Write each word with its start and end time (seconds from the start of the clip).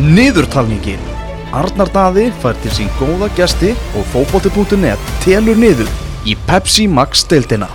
Niðurtalningin 0.00 1.00
Arnar 1.52 1.90
Daði 1.92 2.30
fær 2.40 2.56
til 2.62 2.70
sín 2.72 2.88
góða 2.96 3.28
gesti 3.36 3.74
og 3.98 4.06
fótbolti.net 4.14 5.12
telur 5.26 5.60
niður 5.60 5.90
í 6.24 6.38
Pepsi 6.48 6.86
Max 6.88 7.26
deildina. 7.28 7.68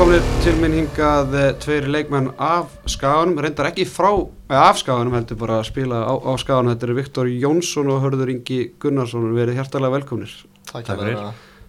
Komin 0.00 0.22
til 0.40 0.54
minn 0.56 0.72
hingað 0.72 1.34
eh, 1.36 1.50
tveir 1.60 1.84
leikmenn 1.92 2.30
af 2.40 2.70
skaganum, 2.88 3.36
reyndar 3.44 3.66
ekki 3.68 3.84
frá, 3.84 4.08
eða 4.48 4.62
af 4.70 4.78
skaganum 4.80 5.12
heldur 5.12 5.36
bara 5.42 5.58
að 5.60 5.66
spila 5.68 5.98
á, 6.08 6.14
á 6.16 6.32
skaganum. 6.40 6.72
Þetta 6.72 6.86
eru 6.86 6.96
Viktor 6.96 7.28
Jónsson 7.28 7.90
og 7.92 8.00
Hörður 8.06 8.32
Ingi 8.32 8.56
Gunnarsson, 8.80 9.28
verið 9.36 9.60
hjertalega 9.60 9.98
velkomnir. 9.98 10.32
Takk 10.70 10.88
Takk 10.88 11.04
fyrir. 11.04 11.20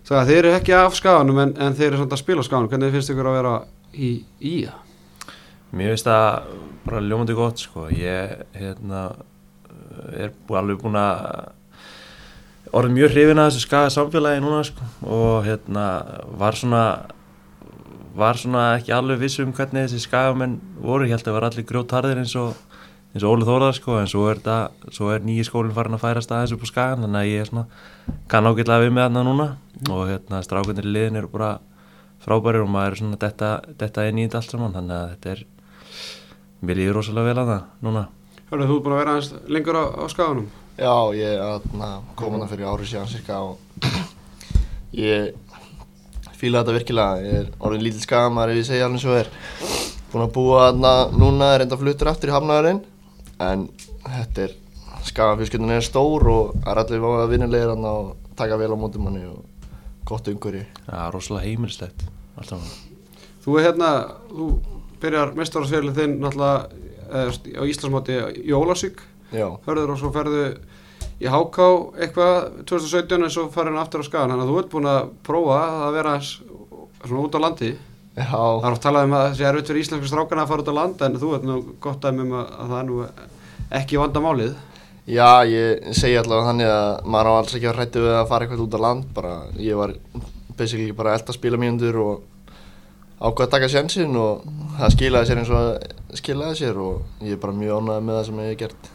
Það 0.07 0.21
að 0.21 0.31
þeir 0.31 0.39
eru 0.39 0.53
ekki 0.61 0.77
af 0.79 0.95
skaganum 1.01 1.43
en, 1.43 1.53
en 1.59 1.75
þeir 1.75 1.89
eru 1.89 2.01
samt 2.05 2.15
að 2.15 2.23
spila 2.23 2.39
á 2.39 2.47
skaganum. 2.47 2.71
Hvernig 2.71 2.95
finnst 2.95 3.11
ykkur 3.17 3.31
að 3.33 3.39
vera 3.41 3.53
í 3.91 4.15
ía? 4.39 4.79
Mér 5.75 5.91
finnst 5.91 6.11
það 6.13 6.57
bara 6.87 7.05
ljómandi 7.11 7.39
gott 7.43 7.67
sko. 7.67 7.87
Ég 7.91 8.45
hérna, 8.55 9.07
er 10.15 10.31
alveg 10.47 10.85
búin 10.85 11.01
að 11.03 11.49
orðið 12.71 13.01
mjög 13.01 13.17
hrifin 13.17 13.43
að 13.43 13.51
þessu 13.51 13.67
skaga 13.67 13.95
samfélagi 13.99 14.47
núna 14.47 14.63
sko. 14.71 14.93
og 15.03 15.41
hérna, 15.51 15.89
var 16.39 16.55
svona 16.55 16.85
var 18.15 18.39
svona 18.39 18.65
ekki 18.77 18.93
alveg 18.95 19.21
viss 19.21 19.39
um 19.43 19.53
hvernig 19.55 19.87
þessi 19.87 20.05
skagamenn 20.05 20.59
voru, 20.81 21.07
ég 21.07 21.15
held 21.15 21.23
að 21.23 21.29
það 21.29 21.37
var 21.37 21.47
allir 21.47 21.67
grjótharðir 21.69 22.21
eins 22.23 22.35
og 22.39 22.53
eins 23.11 23.25
og 23.25 23.33
Óli 23.35 23.47
Þórðar 23.47 23.75
sko, 23.75 23.97
en 23.99 24.07
svo 24.07 24.27
er, 24.31 24.39
þetta, 24.39 24.91
svo 24.95 25.09
er 25.11 25.25
nýji 25.25 25.43
skólinn 25.47 25.75
farin 25.75 25.97
að 25.97 26.03
færa 26.05 26.23
staðins 26.23 26.53
upp 26.55 26.63
á 26.63 26.67
skagan 26.69 27.03
þannig 27.03 27.19
að 27.19 27.31
ég 27.31 27.43
er 27.43 27.49
svona, 27.49 27.65
kann 28.31 28.47
ágætlega 28.47 28.85
við 28.85 28.93
með 28.95 29.07
þarna 29.07 29.23
núna. 29.27 29.47
Og 29.91 30.03
hérna 30.07 30.39
strákundir 30.45 30.87
í 30.87 30.93
liðin 30.95 31.19
eru 31.19 31.31
bara 31.33 31.51
frábærir 32.23 32.63
og 32.63 32.71
maður 32.71 32.95
er 32.95 33.01
svona 33.01 33.19
detta, 33.19 33.51
detta 33.81 34.07
inn 34.07 34.21
í 34.21 34.27
þetta 34.27 34.39
allt 34.39 34.55
saman 34.55 34.75
þannig 34.77 34.95
að 34.95 35.11
þetta 35.11 35.33
er 35.33 35.43
mér 36.61 36.79
líður 36.79 36.99
rosalega 36.99 37.27
vel 37.27 37.43
að 37.43 37.51
það 37.51 37.85
núna. 37.87 38.07
Hörður, 38.51 38.69
þú 38.69 38.77
er 38.77 38.83
búin 38.85 38.95
að 38.95 39.01
vera 39.01 39.15
aðeins 39.15 39.31
lengur 39.57 39.79
á, 39.81 39.85
á 39.91 40.05
skaganum. 40.11 40.49
Já, 40.79 40.95
ég 41.17 41.35
er 41.35 41.67
kom 42.15 42.37
hana 42.37 42.47
fyrir 42.47 42.71
ári 42.71 42.87
síðan 42.87 43.11
cirka 43.11 43.41
og 43.43 43.59
ég 45.03 45.33
fíla 46.41 46.63
þetta 46.63 46.75
virkilega. 46.77 47.21
Ég 47.21 47.39
er 47.43 47.51
orðin 47.61 47.85
lítill 47.85 48.03
skagamar 48.03 48.51
ef 48.51 48.59
ég 48.61 48.67
segja 48.67 48.87
alveg 48.87 49.03
svo 49.03 49.17
er. 49.19 49.29
Búin 50.11 50.25
að 50.25 50.33
búa 50.35 50.65
þarna 50.67 50.93
núna, 51.15 51.53
er 51.55 51.65
enda 51.65 51.77
fluttur 51.79 52.11
aftur 52.11 52.31
í 52.31 52.35
hafnaðurinn 52.35 52.81
en 53.41 53.67
þetta 54.05 54.47
er, 54.47 54.55
skagafjölskyldun 55.07 55.75
er 55.77 55.85
stór 55.85 56.27
og 56.29 56.55
það 56.57 56.71
er 56.73 56.81
allir 56.83 57.03
váða 57.05 57.29
vinnilegir 57.31 57.71
þarna 57.73 57.93
og 58.01 58.33
taka 58.37 58.57
vel 58.59 58.73
á 58.73 58.77
mótum 58.81 59.07
manni 59.07 59.23
og 59.29 59.69
gott 60.09 60.27
umhverju. 60.31 60.65
Já, 60.87 60.99
rosalega 61.13 61.47
heimilislegt 61.47 62.05
allt 62.37 62.51
saman 62.51 62.73
Þú 63.41 63.57
er 63.57 63.65
hérna, 63.69 63.91
þú 64.29 64.47
byrjar 65.01 65.31
mestararseglið 65.37 65.97
þinn 65.97 66.19
náttúrulega 66.21 66.69
á 67.57 67.63
Íslandsmáti 67.65 68.19
í 68.45 68.53
Ólasík. 68.53 69.01
Já, 69.33 69.47
Hörður 69.65 69.95
og 69.95 69.99
svo 70.01 70.11
ferðu 70.13 70.43
í 71.21 71.29
HK 71.29 71.67
eitthvað 72.01 72.37
2017 72.69 73.21
en 73.21 73.33
svo 73.33 73.45
farin 73.53 73.77
aftur 73.77 74.01
á 74.01 74.05
skagan 74.07 74.33
þannig 74.33 74.47
að 74.47 74.51
þú 74.51 74.59
ert 74.61 74.71
búin 74.73 74.89
að 74.89 75.11
prófa 75.27 75.59
að 75.85 75.95
vera 75.99 76.15
svona 76.25 77.21
út 77.21 77.37
á 77.37 77.43
landi. 77.45 77.71
Já, 78.11 78.25
það 78.25 78.65
er 78.67 78.73
oft 78.75 78.83
talað 78.83 79.05
um 79.07 79.13
að 79.15 79.23
það 79.25 79.37
sé 79.37 79.45
erfitt 79.47 79.69
fyrir 79.71 79.85
íslensku 79.85 80.09
strákana 80.09 80.43
að 80.43 80.51
fara 80.51 80.65
út 80.65 80.71
á 80.73 80.79
land 80.79 81.05
en 81.05 81.19
þú 81.21 81.29
ert 81.37 81.45
nú 81.47 81.59
gott 81.83 82.07
um 82.09 82.19
að, 82.25 82.49
að 82.57 82.73
það 82.73 82.79
er 82.79 82.89
nú 82.89 82.97
ekki 83.81 84.01
vandamálið. 84.01 84.57
Já, 85.11 85.29
ég 85.49 85.93
segi 85.97 86.17
allavega 86.19 86.49
þannig 86.49 86.71
að 86.71 86.89
maður 87.13 87.29
á 87.31 87.33
alls 87.37 87.55
ekki 87.57 87.69
að 87.69 87.77
hrætti 87.79 88.03
við 88.03 88.17
að 88.17 88.27
fara 88.29 88.45
eitthvað 88.45 88.65
út 88.65 88.77
á 88.77 88.85
land. 88.85 89.07
Bara, 89.15 89.35
ég 89.57 89.79
var 89.79 89.95
basically 90.57 90.91
bara 90.97 91.15
elda 91.17 91.35
spila 91.35 91.59
mínundur 91.61 92.01
og 92.01 92.11
ákvað 93.21 93.45
að 93.45 93.53
taka 93.55 93.69
sjansinn 93.71 94.17
og 94.17 94.45
það 94.79 94.95
skilaði 94.95 95.29
sér 95.29 95.41
eins 95.41 95.53
og 95.53 96.17
skilaði 96.17 96.59
sér 96.61 96.81
og 96.81 97.23
ég 97.25 97.37
er 97.37 97.41
bara 97.41 97.57
mjög 97.57 97.81
ánægð 97.81 98.05
með 98.07 98.17
það 98.17 98.27
sem 98.27 98.41
ég 98.41 98.51
hef 98.51 98.59
gert 98.61 98.91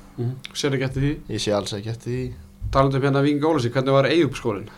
sér 0.57 0.77
ekki 0.77 0.87
eftir 0.89 1.05
því? 1.05 1.13
Ég 1.35 1.43
sé 1.43 1.55
alls 1.57 1.75
ekki 1.77 1.93
eftir 1.93 2.13
því. 2.13 2.25
Talandi 2.75 2.99
um 2.99 3.05
hérna 3.07 3.23
Víking 3.25 3.45
Ólasík, 3.47 3.75
hvernig 3.77 3.95
var 3.95 4.09
Eyjup 4.11 4.37
skólinn? 4.39 4.71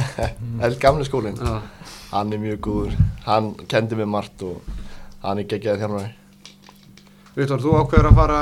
El 0.64 0.76
gamli 0.80 1.04
skólinn, 1.04 1.36
Já. 1.36 1.58
hann 2.12 2.32
er 2.32 2.40
mjög 2.40 2.60
góður. 2.64 2.94
Hann 3.26 3.50
kendi 3.68 3.98
mér 3.98 4.08
margt 4.08 4.44
og 4.46 4.62
hann 5.22 5.42
er 5.42 5.48
geggjaði 5.50 5.82
þjálfari. 5.82 6.12
Viktor, 7.36 7.60
þú 7.60 7.74
ákveður 7.82 8.10
að 8.10 8.20
fara 8.22 8.40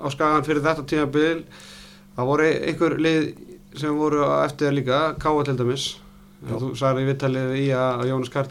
á 0.00 0.06
skagan 0.14 0.46
fyrir 0.46 0.64
þetta 0.64 0.86
tímabil. 0.88 1.42
Það 2.16 2.30
voru 2.30 2.48
einhver 2.54 2.96
lið 3.04 3.26
sem 3.80 3.98
voru 3.98 4.24
eftir 4.40 4.72
líka, 4.74 5.02
Káa 5.20 5.44
til 5.46 5.58
dæmis. 5.60 5.90
Þú 6.48 6.72
sagði 6.78 7.04
í 7.04 7.10
vittalið 7.10 7.52
í 7.60 7.66
að 7.76 8.06
Jónas 8.08 8.32
Karl 8.32 8.48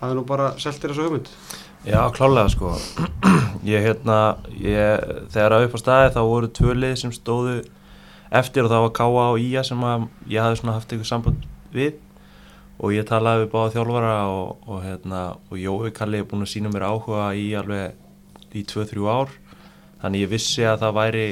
hafði 0.00 0.16
nú 0.16 0.22
bara 0.28 0.52
seltir 0.62 0.92
þessu 0.92 1.08
hugmynd 1.08 1.28
Já, 1.84 2.10
klálega 2.12 2.48
sko. 2.48 2.74
Ég 3.64 3.80
hérna 3.80 4.36
ég, 4.52 5.00
þegar 5.32 5.54
að 5.56 5.62
upp 5.66 5.76
á 5.76 5.80
staði 5.80 6.10
þá 6.12 6.20
voru 6.28 6.48
tvö 6.52 6.74
lið 6.76 6.94
sem 7.00 7.12
stóðu 7.12 7.54
eftir 8.36 8.66
og 8.66 8.72
það 8.72 8.84
var 8.84 8.92
Káa 8.98 9.24
og 9.32 9.40
Ía 9.40 9.62
sem 9.64 9.80
að 9.84 10.04
ég 10.28 10.44
hafði 10.44 10.60
svona 10.60 10.74
haft 10.76 10.92
eitthvað 10.92 11.08
samband 11.08 11.46
við. 11.72 11.98
Og 12.80 12.92
ég 12.92 13.08
talaði 13.08 13.44
við 13.44 13.52
báða 13.52 13.72
þjálfara 13.74 14.12
og, 14.32 14.50
og 14.68 14.84
hérna 14.84 15.22
og 15.48 15.60
Jói 15.60 15.92
Kalli 15.96 16.20
er 16.20 16.28
búin 16.28 16.44
að 16.44 16.52
sína 16.52 16.72
mér 16.72 16.86
áhuga 16.88 17.30
í 17.36 17.46
alveg 17.56 18.56
í 18.56 18.64
2-3 18.68 19.08
ár. 19.08 19.32
Þannig 20.04 20.24
ég 20.24 20.32
vissi 20.32 20.64
að 20.68 20.84
það 20.84 20.96
væri 21.00 21.26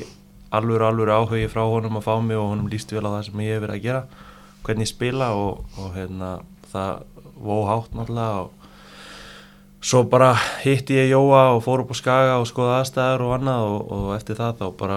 alveg 0.49 0.85
alveg 0.89 1.13
áhugi 1.13 1.49
frá 1.53 1.65
honum 1.69 2.01
að 2.01 2.09
fá 2.09 2.15
mig 2.25 2.41
og 2.41 2.53
honum 2.55 2.73
líst 2.73 2.93
vel 2.93 3.05
á 3.05 3.13
það 3.19 3.27
sem 3.29 3.45
ég 3.45 3.57
hef 3.57 3.65
verið 3.67 3.77
að 3.77 3.85
gera. 3.85 4.25
Hvernig 4.65 4.89
ég 4.89 4.93
spila 4.93 5.33
og, 5.37 5.65
og 5.77 5.93
hérna 5.97 6.39
það 6.73 7.05
vó 7.39 7.57
hátt 7.69 7.97
náttúrulega 7.97 8.45
og 8.45 8.58
Svo 9.79 10.03
bara 10.11 10.33
hitti 10.65 10.97
ég 10.99 11.13
Jóa 11.13 11.53
og 11.55 11.63
fór 11.63 11.85
upp 11.85 11.93
á 11.95 11.97
Skaga 11.97 12.39
og 12.43 12.49
skoða 12.51 12.81
aðstæður 12.81 13.23
og 13.29 13.35
annað 13.37 13.67
og, 13.69 13.83
og 13.95 14.07
eftir 14.17 14.39
það 14.39 14.57
þá 14.59 14.65
bara 14.81 14.97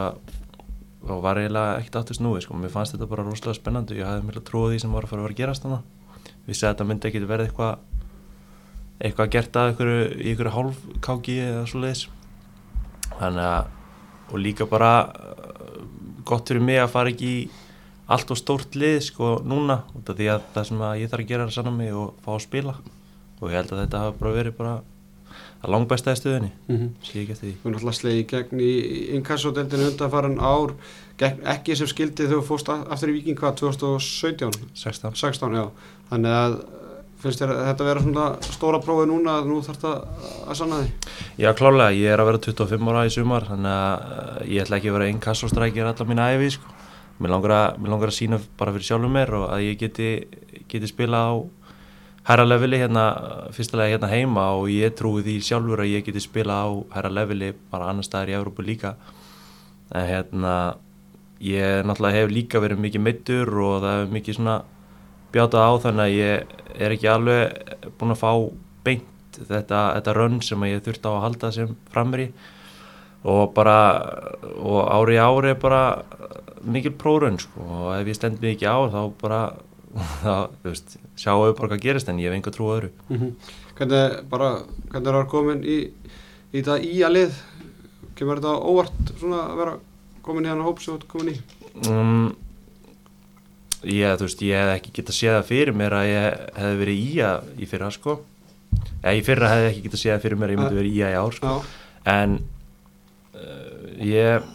þá 1.05 1.13
var 1.21 1.39
eiginlega 1.41 1.75
ekkert 1.77 1.97
aftur 1.99 2.17
snúið 2.17 2.45
sko. 2.47 2.57
Mér 2.57 2.73
fannst 2.73 2.95
þetta 2.95 3.09
bara 3.11 3.25
rosalega 3.27 3.59
spennandi. 3.59 3.99
Ég 3.99 4.09
hafði 4.09 4.25
mjög 4.25 4.45
trúið 4.47 4.73
því 4.73 4.79
sem 4.81 4.95
var 4.95 5.05
að 5.05 5.11
fara 5.11 5.21
að 5.21 5.27
vera 5.27 5.35
að 5.35 5.41
gerast 5.41 5.67
þannig. 5.67 6.31
Vissi 6.47 6.65
að 6.65 6.73
þetta 6.73 6.87
myndi 6.89 7.09
ekkert 7.11 7.29
verið 7.29 7.51
eitthvað 7.51 7.73
eitthvað 9.01 9.31
gert 9.33 9.57
að 9.57 9.71
ykkur, 9.73 9.91
í 10.17 10.31
ykkur 10.33 10.49
hálfkáki 10.55 11.37
eða 11.45 11.61
svo 11.69 11.81
leiðis. 11.83 12.03
Þannig 13.19 13.45
að 13.51 13.69
og 14.31 14.39
líka 14.39 14.65
bara 14.71 14.93
uh, 15.11 15.83
gott 16.25 16.49
fyrir 16.49 16.63
mig 16.63 16.79
að 16.81 16.93
fara 16.93 17.11
ekki 17.11 17.29
í 17.29 17.43
allt 18.11 18.31
og 18.33 18.39
stórt 18.39 18.75
lið 18.79 18.97
sko 19.11 19.35
núna 19.45 19.81
því 20.07 20.31
að 20.33 20.49
það 20.55 20.67
sem 20.69 20.83
að 20.87 20.97
ég 21.03 21.11
þarf 21.11 21.25
að 21.25 21.31
gera 21.31 21.45
er 21.45 21.51
að 21.51 21.55
sanna 21.57 21.73
mig 21.75 21.93
og 21.95 22.17
fá 22.23 22.33
að 22.33 22.43
spila 22.47 22.75
og 23.41 23.49
ég 23.51 23.57
held 23.59 23.71
að 23.73 23.83
þetta 23.85 24.01
hafa 24.05 24.17
bara 24.19 24.33
verið 24.37 24.57
bara 24.57 24.73
að 25.61 25.71
langbæsta 25.75 26.13
í 26.15 26.17
stöðinni 26.17 26.51
mm 26.67 26.77
-hmm. 26.77 26.89
sé 27.05 27.21
ekki 27.21 27.33
eftir 27.35 27.47
því. 27.49 27.55
Þú 27.61 27.71
náttúrulega 27.71 27.97
slegið 27.99 28.21
í 28.21 28.27
gegn 28.31 28.61
í 28.65 28.73
inkassodeldinu 29.17 29.87
undanfarin 29.91 30.39
ár 30.39 30.73
gegn, 31.21 31.41
ekki 31.45 31.75
sem 31.77 31.87
skildi 31.87 32.25
þegar 32.25 32.41
þú 32.41 32.45
fórst 32.47 32.69
a- 32.69 32.85
aftur 32.89 33.09
í 33.09 33.13
Viking 33.13 33.37
hvað, 33.39 33.55
2017 33.61 34.51
16 34.73 35.15
16, 35.15 35.53
já, 35.53 35.69
þannig 36.09 36.31
að 36.31 36.53
uh, 36.57 36.65
finnst 37.21 37.41
þér 37.41 37.53
að 37.53 37.65
þetta 37.69 37.83
vera 37.85 38.01
svona 38.01 38.25
stóra 38.41 38.79
prófið 38.81 39.07
núna 39.11 39.37
að 39.37 39.47
nú 39.51 39.61
þarf 39.61 39.77
þetta 39.77 39.93
að 40.49 40.55
sanna 40.57 40.81
því 40.81 40.89
Já 41.37 41.53
klálega, 41.53 41.91
ég 41.93 42.09
er 42.13 42.19
að 42.19 42.25
vera 42.25 42.37
25 42.37 42.89
ára 42.89 43.05
í 43.05 43.09
sumar 43.13 43.45
þannig 43.45 43.71
að 43.71 43.93
uh, 44.01 44.47
ég 44.49 44.61
ætla 44.63 44.77
ekki 44.77 44.89
að 44.89 44.97
vera 44.97 45.09
einn 45.09 45.19
kassostrækir 45.19 45.85
allar 45.85 46.07
mín 46.09 46.25
æfi 46.25 46.49
sko. 46.57 46.65
mér, 47.21 47.29
langar 47.29 47.51
að, 47.51 47.77
mér 47.77 47.89
langar 47.93 48.09
að 48.09 48.17
sína 48.17 48.39
bara 48.57 48.71
fyrir 48.73 48.85
sjálfum 48.89 49.13
mér 49.13 49.33
og 49.37 49.49
að 49.53 49.59
ég 49.61 49.77
geti, 49.77 50.25
geti 50.67 50.87
spila 50.87 51.17
á 51.29 51.33
herra 52.27 52.45
leveli 52.45 52.77
hérna 52.81 53.05
fyrstulega 53.55 53.95
hérna 53.95 54.11
heima 54.11 54.45
og 54.59 54.69
ég 54.69 54.93
trúi 54.97 55.23
því 55.25 55.39
sjálfur 55.45 55.81
að 55.81 55.93
ég 55.95 56.05
geti 56.05 56.21
spila 56.21 56.61
á 56.65 56.69
herra 56.95 57.09
leveli 57.09 57.51
bara 57.71 57.89
annar 57.89 58.05
staðar 58.05 58.33
í 58.33 58.37
Európu 58.37 58.65
líka. 58.65 58.95
En 59.91 60.05
hérna 60.07 60.55
ég 61.41 61.81
náttúrulega 61.85 62.21
hef 62.21 62.31
líka 62.31 62.61
verið 62.61 62.83
mikið 62.85 63.05
meittur 63.07 63.49
og 63.49 63.81
það 63.81 63.97
hefur 63.97 64.13
mikið 64.17 64.37
svona 64.37 64.57
bjátað 65.31 65.65
á 65.65 65.71
þannig 65.85 66.03
að 66.05 66.17
ég 66.19 66.55
er 66.85 66.95
ekki 66.95 67.09
alveg 67.09 67.77
búin 67.97 68.13
að 68.13 68.21
fá 68.21 68.31
beint 68.85 69.39
þetta, 69.39 69.79
þetta 69.97 70.15
rönn 70.17 70.41
sem 70.45 70.65
ég 70.69 70.83
þurfti 70.85 71.09
á 71.09 71.11
að 71.15 71.23
halda 71.25 71.51
sem 71.55 71.75
framri 71.93 72.27
og 73.21 73.53
bara 73.55 73.77
og 74.57 74.81
ári 74.89 75.17
ári 75.21 75.53
bara 75.57 75.81
mikil 76.61 76.93
prórönn 76.93 77.39
sko. 77.41 77.65
Og 77.65 77.91
ef 77.97 78.07
ég 78.09 78.17
stend 78.17 78.43
ekki 78.45 78.69
á 78.69 78.77
þá 78.91 79.01
bara 79.21 79.41
þá, 80.23 80.35
þú 80.61 80.69
veist, 80.69 80.97
sjáum 81.19 81.45
við 81.45 81.55
bara 81.59 81.71
hvað 81.73 81.83
gerist 81.85 82.11
en 82.11 82.19
ég 82.21 82.31
hef 82.31 82.37
enga 82.37 82.53
trú 82.55 82.69
á 82.69 82.73
öðru. 82.77 82.91
Mm 83.09 83.33
Hvernig 83.81 84.17
bara, 84.29 84.49
hvernig 84.91 85.07
er 85.09 85.15
það 85.15 85.29
komin 85.31 85.61
í, 85.65 85.77
í 86.51 86.59
þetta 86.59 86.75
í 86.85 86.99
að 87.07 87.15
lið? 87.15 87.37
Kemur 88.19 88.37
þetta 88.37 88.51
óvart 88.69 89.13
svona 89.17 89.39
að 89.47 89.61
vera 89.61 89.73
komin 90.21 90.45
í 90.45 90.51
hann 90.51 90.61
hóp 90.61 90.83
sem 90.83 90.91
þú 90.93 90.97
ert 90.99 91.07
komin 91.09 91.31
í? 91.31 91.37
Um, 91.89 92.27
ég, 93.81 94.13
þú 94.19 94.27
veist, 94.27 94.43
ég 94.45 94.61
hef 94.61 94.73
ekki 94.75 94.93
getað 94.99 95.17
séð 95.17 95.37
það 95.39 95.49
fyrir 95.49 95.79
mér 95.81 95.97
að 95.97 96.09
ég 96.11 96.37
hefði 96.59 96.81
verið 96.83 97.01
í 97.01 97.15
að 97.25 97.49
í 97.57 97.69
fyrra 97.71 97.89
sko. 97.95 98.17
Eða 99.01 99.15
í 99.17 99.23
fyrra 99.25 99.51
hefði 99.55 99.65
ég 99.65 99.71
ekki 99.71 99.85
getað 99.87 100.03
séð 100.03 100.13
það 100.13 100.25
fyrir 100.27 100.41
mér 100.41 100.51
að 100.51 100.53
ég 100.53 100.61
myndi 100.61 100.81
verið 100.81 100.99
í 100.99 101.01
að 101.07 101.15
í 101.15 101.19
ár 101.23 101.37
sko. 101.39 101.55
Já, 101.55 101.89
en 102.13 102.37
uh, 103.41 103.89
ég 104.11 104.51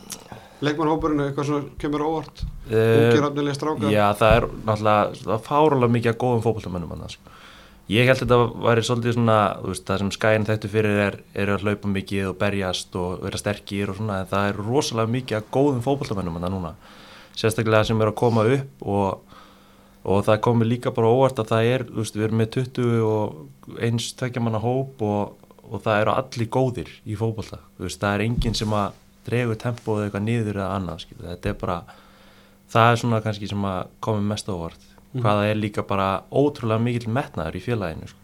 leikmannhópurinn 0.65 1.27
eitthvað 1.27 1.51
svona 1.51 1.75
kemur 1.81 2.07
óvart 2.07 2.47
Eh, 2.67 3.13
ungir 3.13 3.23
afnilega 3.23 3.55
strákar 3.55 3.93
Já, 3.95 4.07
það 4.19 4.33
er 4.37 4.45
náttúrulega 4.67 5.19
það 5.23 5.43
fárulega 5.47 5.95
mikið 5.95 6.11
af 6.11 6.17
góðum 6.19 6.41
fótboltamönnum 6.43 6.95
annars. 6.97 7.19
Ég 7.87 8.09
held 8.09 8.19
þetta 8.19 8.39
væri 8.65 8.83
svolítið 8.83 9.15
svona, 9.15 9.37
veist, 9.63 9.85
það 9.87 10.01
sem 10.03 10.11
skæin 10.17 10.47
þetta 10.49 10.71
fyrir 10.73 10.99
er, 11.05 11.19
er 11.39 11.53
að 11.55 11.63
hlaupa 11.63 11.93
mikið 11.93 12.33
og 12.33 12.35
berjast 12.41 12.99
og 12.99 13.23
vera 13.23 13.39
sterkir 13.39 13.93
og 13.93 14.01
svona, 14.01 14.19
en 14.25 14.33
það 14.33 14.49
er 14.49 14.59
rosalega 14.67 15.15
mikið 15.15 15.39
af 15.39 15.47
góðum 15.55 15.85
fótboltamönnum 15.87 16.41
annars 16.41 16.57
núna. 16.57 16.75
Sérstaklega 17.39 17.87
sem 17.87 18.03
er 18.03 18.11
að 18.11 18.19
koma 18.19 18.49
upp 18.57 18.83
og, 18.83 19.39
og 20.03 20.27
það 20.27 20.43
komið 20.49 20.73
líka 20.73 20.95
bara 20.97 21.15
óvart 21.15 21.39
að 21.39 21.53
það 21.53 21.71
er, 21.77 21.89
veist, 22.01 22.19
við 22.19 22.27
erum 22.27 22.43
með 22.43 22.53
20 22.59 23.07
og 23.07 23.79
eins 23.79 24.11
tveggjamanna 24.19 24.65
hóp 24.67 25.07
og, 25.07 25.51
og 25.71 25.87
það 25.87 26.03
eru 26.03 26.17
allir 26.19 26.51
góðir 26.59 26.95
í 27.07 27.15
veist, 27.15 28.03
það 28.03 28.11
er 28.11 28.27
enginn 28.27 28.59
sem 28.59 28.75
að 28.75 29.03
dregur 29.27 29.57
tempóið 29.61 30.05
eitthvað 30.07 30.23
niður 30.27 30.61
eða 30.61 30.75
annað, 30.77 31.01
skil. 31.05 31.17
Þetta 31.23 31.51
er 31.53 31.59
bara, 31.61 31.79
það 32.73 32.91
er 32.93 33.01
svona 33.03 33.21
kannski 33.25 33.49
sem 33.51 33.67
að 33.69 33.81
komi 34.01 34.23
mest 34.31 34.47
á 34.49 34.53
óvart 34.55 34.85
Mhm. 35.15 35.23
hvaða 35.23 35.51
er 35.51 35.55
líka 35.57 35.83
bara 35.87 36.23
ótrúlega 36.33 36.83
mikill 36.83 37.09
metnaður 37.13 37.57
í 37.57 37.63
félaginu 37.65 38.09
sko. 38.09 38.19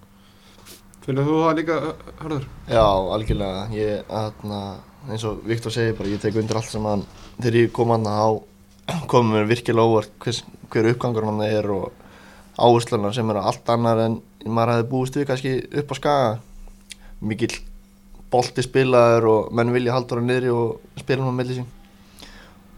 finnir 1.02 1.24
þú 1.24 1.36
það 1.42 1.56
líka, 1.58 1.76
hörður? 2.20 2.44
Já, 2.68 2.84
algjörlega. 3.14 3.62
Ég, 3.74 4.04
aðna, 4.08 4.76
eins 5.10 5.24
og 5.24 5.40
Viktor 5.44 5.72
segir 5.72 5.96
bara, 5.98 6.08
ég 6.08 6.20
tek 6.20 6.34
undir 6.36 6.54
allt 6.56 6.70
sem 6.70 6.82
hann, 6.84 7.02
þegar 7.40 7.56
ég 7.58 7.72
kom 7.72 7.88
hann 7.90 8.04
þá 8.04 8.42
komum 9.08 9.32
mér 9.34 9.48
virkilega 9.48 9.82
óvart 9.88 10.10
hvers, 10.20 10.42
hver 10.70 10.92
uppgangur 10.92 11.24
hann 11.24 11.40
er 11.42 11.66
og 11.70 11.92
áherslunar 12.58 13.14
sem 13.14 13.28
eru 13.30 13.40
allt 13.40 13.66
annar 13.68 13.98
en 14.04 14.20
maður 14.46 14.74
hefði 14.76 14.88
búist 14.90 15.14
við 15.16 15.26
kannski 15.26 15.78
upp 15.80 15.88
á 15.90 15.94
skaga. 15.98 16.38
Mikill 17.22 17.58
bolti 18.32 18.64
spilaður 18.64 19.28
og 19.30 19.54
menn 19.54 19.72
vilja 19.74 19.94
halda 19.94 20.18
hann 20.18 20.28
niðri 20.30 20.50
og 20.50 20.80
spila 21.00 21.22
hann 21.22 21.36
á 21.36 21.38
melli 21.38 21.60
sín. 21.60 21.70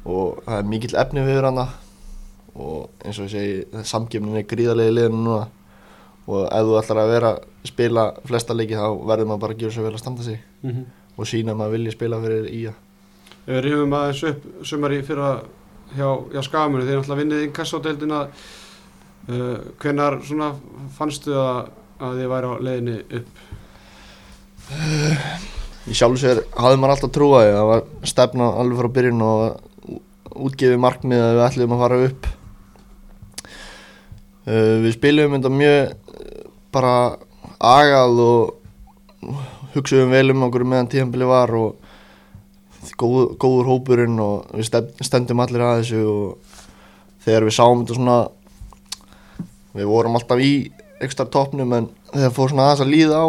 Og 0.05 0.43
það 0.45 0.59
er 0.59 0.71
mikill 0.75 0.97
efni 1.01 1.25
við 1.25 1.43
hann 1.47 1.65
og 2.55 2.91
eins 3.03 3.19
og 3.19 3.27
ég 3.27 3.33
segi, 3.33 3.83
samgefnin 3.83 4.39
er 4.39 4.47
gríðarlega 4.47 4.93
í 4.93 4.95
liðinu 4.95 5.23
núna 5.25 5.47
og 6.31 6.45
ef 6.47 6.69
þú 6.69 6.77
ætlar 6.79 7.01
að 7.03 7.13
vera 7.13 7.33
spila 7.67 8.05
flesta 8.25 8.55
leiki 8.55 8.79
þá 8.79 8.87
verður 9.09 9.29
maður 9.29 9.43
bara 9.43 9.57
að 9.57 9.63
gera 9.63 9.75
svo 9.75 9.85
vel 9.85 9.95
að 9.95 10.03
standa 10.05 10.23
sig 10.23 10.39
Mm 10.63 10.71
-hmm. 10.71 10.85
og 11.17 11.27
sína 11.27 11.53
að 11.53 11.57
maður 11.57 11.73
vilja 11.73 11.93
spila 11.93 12.21
fyrir 12.21 12.47
ía 12.49 12.73
Ef 13.47 13.55
við 13.55 13.61
rifum 13.61 13.93
aðeins 13.93 14.23
upp 14.25 14.43
sumari 14.63 15.03
fyrir 15.03 15.41
hjá, 15.97 16.33
hjá 16.33 16.43
skamunni, 16.43 16.87
þeir 16.87 16.99
náttúrulega 16.99 17.23
vinnið 17.23 17.43
inkassodeildina 17.43 18.29
uh, 19.29 19.59
hvenar 19.79 20.23
svona 20.23 20.55
fannstu 20.97 21.35
að, 21.35 21.69
að 22.01 22.19
þið 22.19 22.29
væri 22.29 22.47
á 22.47 22.55
leiðinni 22.61 22.99
upp? 23.19 23.29
Í 24.73 25.93
sjálf 25.93 26.17
og 26.17 26.21
sér 26.23 26.41
hafði 26.57 26.81
maður 26.81 26.95
alltaf 26.95 27.13
trúaði 27.13 27.53
það 27.53 27.69
var 27.69 27.83
stefna 28.09 28.49
alveg 28.63 28.81
frá 28.81 28.91
byrjun 28.97 29.25
og 29.27 29.99
útgefið 30.49 30.81
markmið 30.81 31.23
að 31.23 31.35
við 31.37 31.45
ætlum 31.47 31.75
að 31.77 31.83
fara 31.85 32.01
upp. 32.09 32.29
Uh, 34.45 34.75
Við 34.85 34.95
spilum 34.97 35.37
þetta 35.37 35.53
mjög 35.53 35.79
uh, 35.93 36.47
bara 36.75 36.95
agað 37.65 38.23
og 38.25 39.35
hugsaðum 39.75 40.15
vel 40.15 40.35
um 40.35 40.47
okkur 40.49 40.67
meðan 40.69 40.91
tíðanbili 40.93 41.29
var 41.29 41.53
og 41.59 41.85
góð, 43.01 43.35
góður 43.41 43.71
hópurinn 43.73 44.19
og 44.21 44.51
við 44.55 44.69
stendum 45.05 45.43
allir 45.45 45.65
að 45.65 45.81
þessu 45.83 46.03
og 46.09 46.61
þegar 47.25 47.49
við 47.49 47.57
sáum 47.57 47.83
þetta 47.83 47.99
svona 47.99 48.19
við 49.75 49.91
vorum 49.91 50.19
alltaf 50.19 50.43
í 50.45 50.53
ekstra 51.05 51.27
toppnum 51.29 51.73
en 51.77 51.89
þegar 52.13 52.35
fór 52.37 52.53
svona 52.53 52.69
aðeins 52.69 52.85
að 52.85 52.93
líða 52.93 53.23
á 53.25 53.29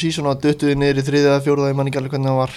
sísona 0.00 0.34
að 0.34 0.44
duttuði 0.46 0.76
niður 0.78 1.00
í 1.00 1.04
þriðið 1.06 1.30
eða 1.30 1.42
fjóruða 1.44 1.70
ég 1.70 1.78
man 1.78 1.90
ekki 1.90 2.00
alveg 2.00 2.14
hvernig 2.16 2.30
það 2.30 2.40
var. 2.40 2.54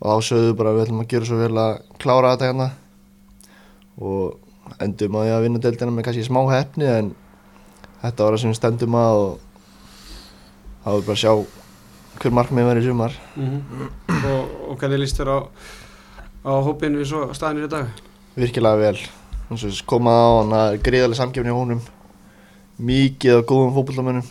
Og 0.00 0.06
þá 0.10 0.28
sögðu 0.28 0.56
bara 0.58 0.74
við 0.74 0.84
ætlum 0.84 1.02
að 1.04 1.10
gera 1.12 1.28
svo 1.28 1.40
vel 1.40 1.60
að 1.62 1.74
klára 2.02 2.32
þetta 2.34 2.50
hérna. 2.50 2.68
Og 4.04 4.74
endum 4.84 5.18
að 5.20 5.28
ég 5.28 5.36
að 5.38 5.44
vinna 5.46 5.62
deildina 5.64 5.94
með 5.94 6.06
kannski 6.08 6.26
smá 6.26 6.40
hefni 6.50 6.88
en 6.90 7.10
þetta 8.02 8.26
var 8.26 8.36
það 8.36 8.42
sem 8.42 8.52
við 8.52 8.60
stendum 8.60 8.98
að 9.00 9.20
og 9.24 9.34
það 10.84 10.96
var 10.98 11.06
bara 11.08 11.16
að 11.16 11.22
sjá 11.24 11.32
hver 12.20 12.36
markmið 12.38 12.72
í 12.76 12.86
sumar. 12.88 13.18
Og, 14.14 14.54
og 14.68 14.78
hvernig 14.80 15.00
líst 15.00 15.20
þér 15.20 15.32
á, 15.32 15.38
á 16.44 16.52
hópin 16.66 16.98
við 17.00 17.10
svo 17.12 17.26
staðinir 17.36 17.68
í 17.68 17.72
dag? 17.72 18.04
virkilega 18.34 18.80
vel. 18.80 18.98
Og 19.52 19.64
komað 19.86 20.20
á 20.20 20.30
hann 20.34 20.56
að 20.58 20.78
greiðarlega 20.84 21.20
samgefni 21.20 21.54
á 21.54 21.56
honum. 21.56 21.82
Mikið 22.84 23.38
af 23.38 23.46
góðum 23.48 23.76
fótbollamönnum 23.76 24.26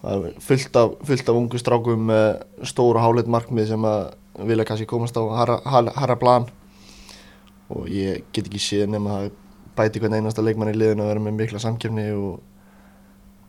það 0.00 0.26
er 0.30 0.40
fullt 0.44 0.80
af, 0.80 0.96
fullt 1.10 1.28
af 1.28 1.38
ungu 1.42 1.60
strákum 1.60 2.08
með 2.10 2.26
stóra 2.68 3.04
háleit 3.04 3.30
markmið 3.30 3.70
sem 3.74 3.86
að 3.86 4.00
vilja 4.48 4.66
kannski 4.68 4.88
komast 4.88 5.18
á 5.20 5.22
harra, 5.36 5.60
harra, 5.68 5.94
harra 5.96 6.18
plan. 6.20 6.48
Og 7.70 7.86
ég 7.92 8.24
get 8.34 8.48
ekki 8.48 8.62
séð 8.62 8.90
nema 8.96 9.22
að 9.22 9.30
bæti 9.78 10.02
hvern 10.02 10.18
einasta 10.18 10.42
leikmann 10.42 10.72
í 10.72 10.76
liðinu 10.76 11.04
að 11.04 11.12
vera 11.12 11.24
með 11.24 11.38
mikla 11.38 11.62
samkefni 11.62 12.10
og 12.16 12.38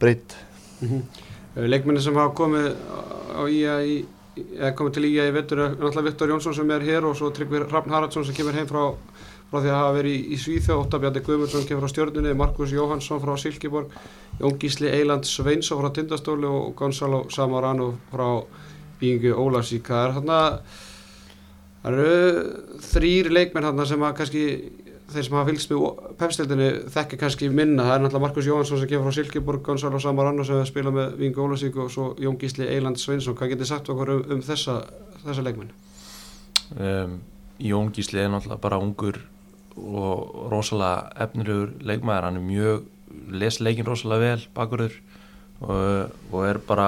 breytt. 0.01 0.37
Mm 0.81 1.03
Leikmenni 1.55 1.99
sem 1.99 2.15
hafa 2.15 2.31
komið 2.31 2.67
á 3.35 3.43
IA 3.51 3.73
í, 3.83 3.95
eða 4.55 4.69
komið 4.79 4.93
til 4.95 5.07
IA 5.09 5.25
í 5.27 5.33
vettur 5.35 5.59
er 5.59 5.73
náttúrulega 5.73 6.05
Viktor 6.05 6.31
Jónsson 6.31 6.55
sem 6.55 6.69
er 6.71 6.85
hér 6.87 7.07
og 7.09 7.17
svo 7.19 7.31
Tryggvi 7.35 7.59
Rafn 7.65 7.91
Haraldsson 7.91 8.23
sem 8.23 8.37
kemur 8.37 8.55
heim 8.55 8.69
frá, 8.69 8.93
frá 9.51 9.59
því 9.59 9.71
að 9.71 9.77
hafa 9.77 9.95
verið 9.97 10.13
í, 10.15 10.19
í 10.31 10.37
Svíþjóð, 10.39 10.81
Óttabjandi 10.85 11.21
Guðmundsson 11.25 11.65
kemur 11.67 11.83
frá 11.83 11.91
Stjörnunni, 11.91 12.35
Markus 12.39 12.71
Jóhansson 12.71 13.19
frá 13.19 13.33
Silkeborg, 13.35 13.95
Jón 14.39 14.59
Gísli 14.61 14.87
Eiland 14.87 15.27
Sveinsson 15.27 15.81
frá 15.81 15.91
Tindastóli 15.91 16.47
og 16.47 16.71
Gonzalo 16.79 17.25
Samarano 17.29 17.89
frá 18.13 18.27
Bíingu 19.01 19.33
Ólasík. 19.35 19.89
Það 19.89 20.05
er 20.05 20.15
hérna, 20.15 20.37
það 21.81 21.97
eru 21.97 22.77
þrýr 22.87 23.31
leikmenn 23.35 23.67
hérna 23.67 23.87
sem 23.89 24.05
að 24.07 24.15
kannski 24.21 24.45
þeir 25.11 25.25
sem 25.27 25.35
hafa 25.35 25.49
fylgst 25.49 25.73
með 25.73 26.13
pepstildinni 26.21 26.69
þekkja 26.93 27.19
kannski 27.25 27.49
minna, 27.51 27.83
það 27.89 27.97
er 27.97 28.03
náttúrulega 28.05 28.23
Markus 28.23 28.47
Jóhansson 28.47 28.79
sem 28.79 28.91
kemur 28.93 29.09
frá 29.09 29.17
Silkeborg, 29.17 29.65
Gonzalo 29.65 29.99
Samarano 29.99 30.45
sem 30.47 30.63
spila 30.69 30.95
með 30.95 31.17
Vingu 31.19 31.43
Ólasík 31.43 31.75
og 31.75 31.91
svo 31.91 32.13
Jón 32.21 32.39
Gísli 32.39 32.69
Eiland 32.71 33.01
Sveinsson, 33.01 33.35
hvað 33.35 33.57
getið 33.57 33.71
sagt 33.73 33.91
okkur 33.91 34.13
um, 34.15 34.23
um 34.37 34.45
þessa, 34.47 34.79
þessa 35.25 35.43
leikmenn? 35.43 35.75
um, 36.79 37.19
Jón 37.59 37.91
Gísli 37.91 38.23
er 38.23 38.31
náttúrulega 38.31 38.63
bara 38.63 38.79
ungur 38.79 39.19
og 39.77 40.51
rosalega 40.51 41.11
efnilegur 41.25 41.73
leikmaður, 41.85 42.27
hann 42.29 42.39
er 42.39 42.45
mjög 42.45 42.87
les 43.41 43.59
leikin 43.63 43.87
rosalega 43.87 44.21
vel 44.35 44.45
bakurður 44.55 44.95
og, 45.61 46.11
og 46.31 46.45
er 46.47 46.59
bara 46.67 46.87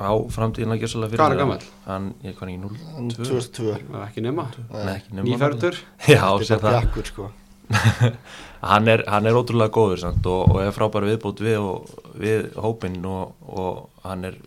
á 0.00 0.12
framtíðin 0.32 0.74
að 0.74 0.82
gera 0.82 0.92
svolítið 0.92 1.14
fyrir 1.14 1.22
Hvað 1.22 1.34
er 1.34 1.40
gamall? 1.42 1.66
Hann, 1.84 2.10
ég 2.24 2.32
er 2.32 2.48
ekki 2.48 2.58
0 2.62 2.78
Hann 2.94 3.12
2002 3.14 3.66
Það 3.76 3.98
er 4.00 4.06
ekki 4.08 4.24
nema, 4.24 4.46
Nei, 4.72 4.94
ekki 4.96 5.18
nema 5.18 5.28
nýferður 5.28 5.80
Já, 6.14 6.24
er 6.24 6.48
það. 6.50 6.70
bjakkur 6.70 7.10
sko. 7.10 7.28
Hann 8.64 8.88
er, 8.88 9.02
hann 9.10 9.28
er 9.28 9.36
ótrúlega 9.36 9.72
góður 9.74 10.00
samt, 10.00 10.26
og, 10.30 10.54
og 10.54 10.60
er 10.62 10.72
frábæri 10.72 11.10
viðbót 11.12 11.40
við, 11.44 11.58
og, 11.60 11.90
við 12.16 12.46
hópinn 12.64 12.96
og, 13.04 13.34
og 13.44 14.06
hann 14.06 14.24
er 14.30 14.38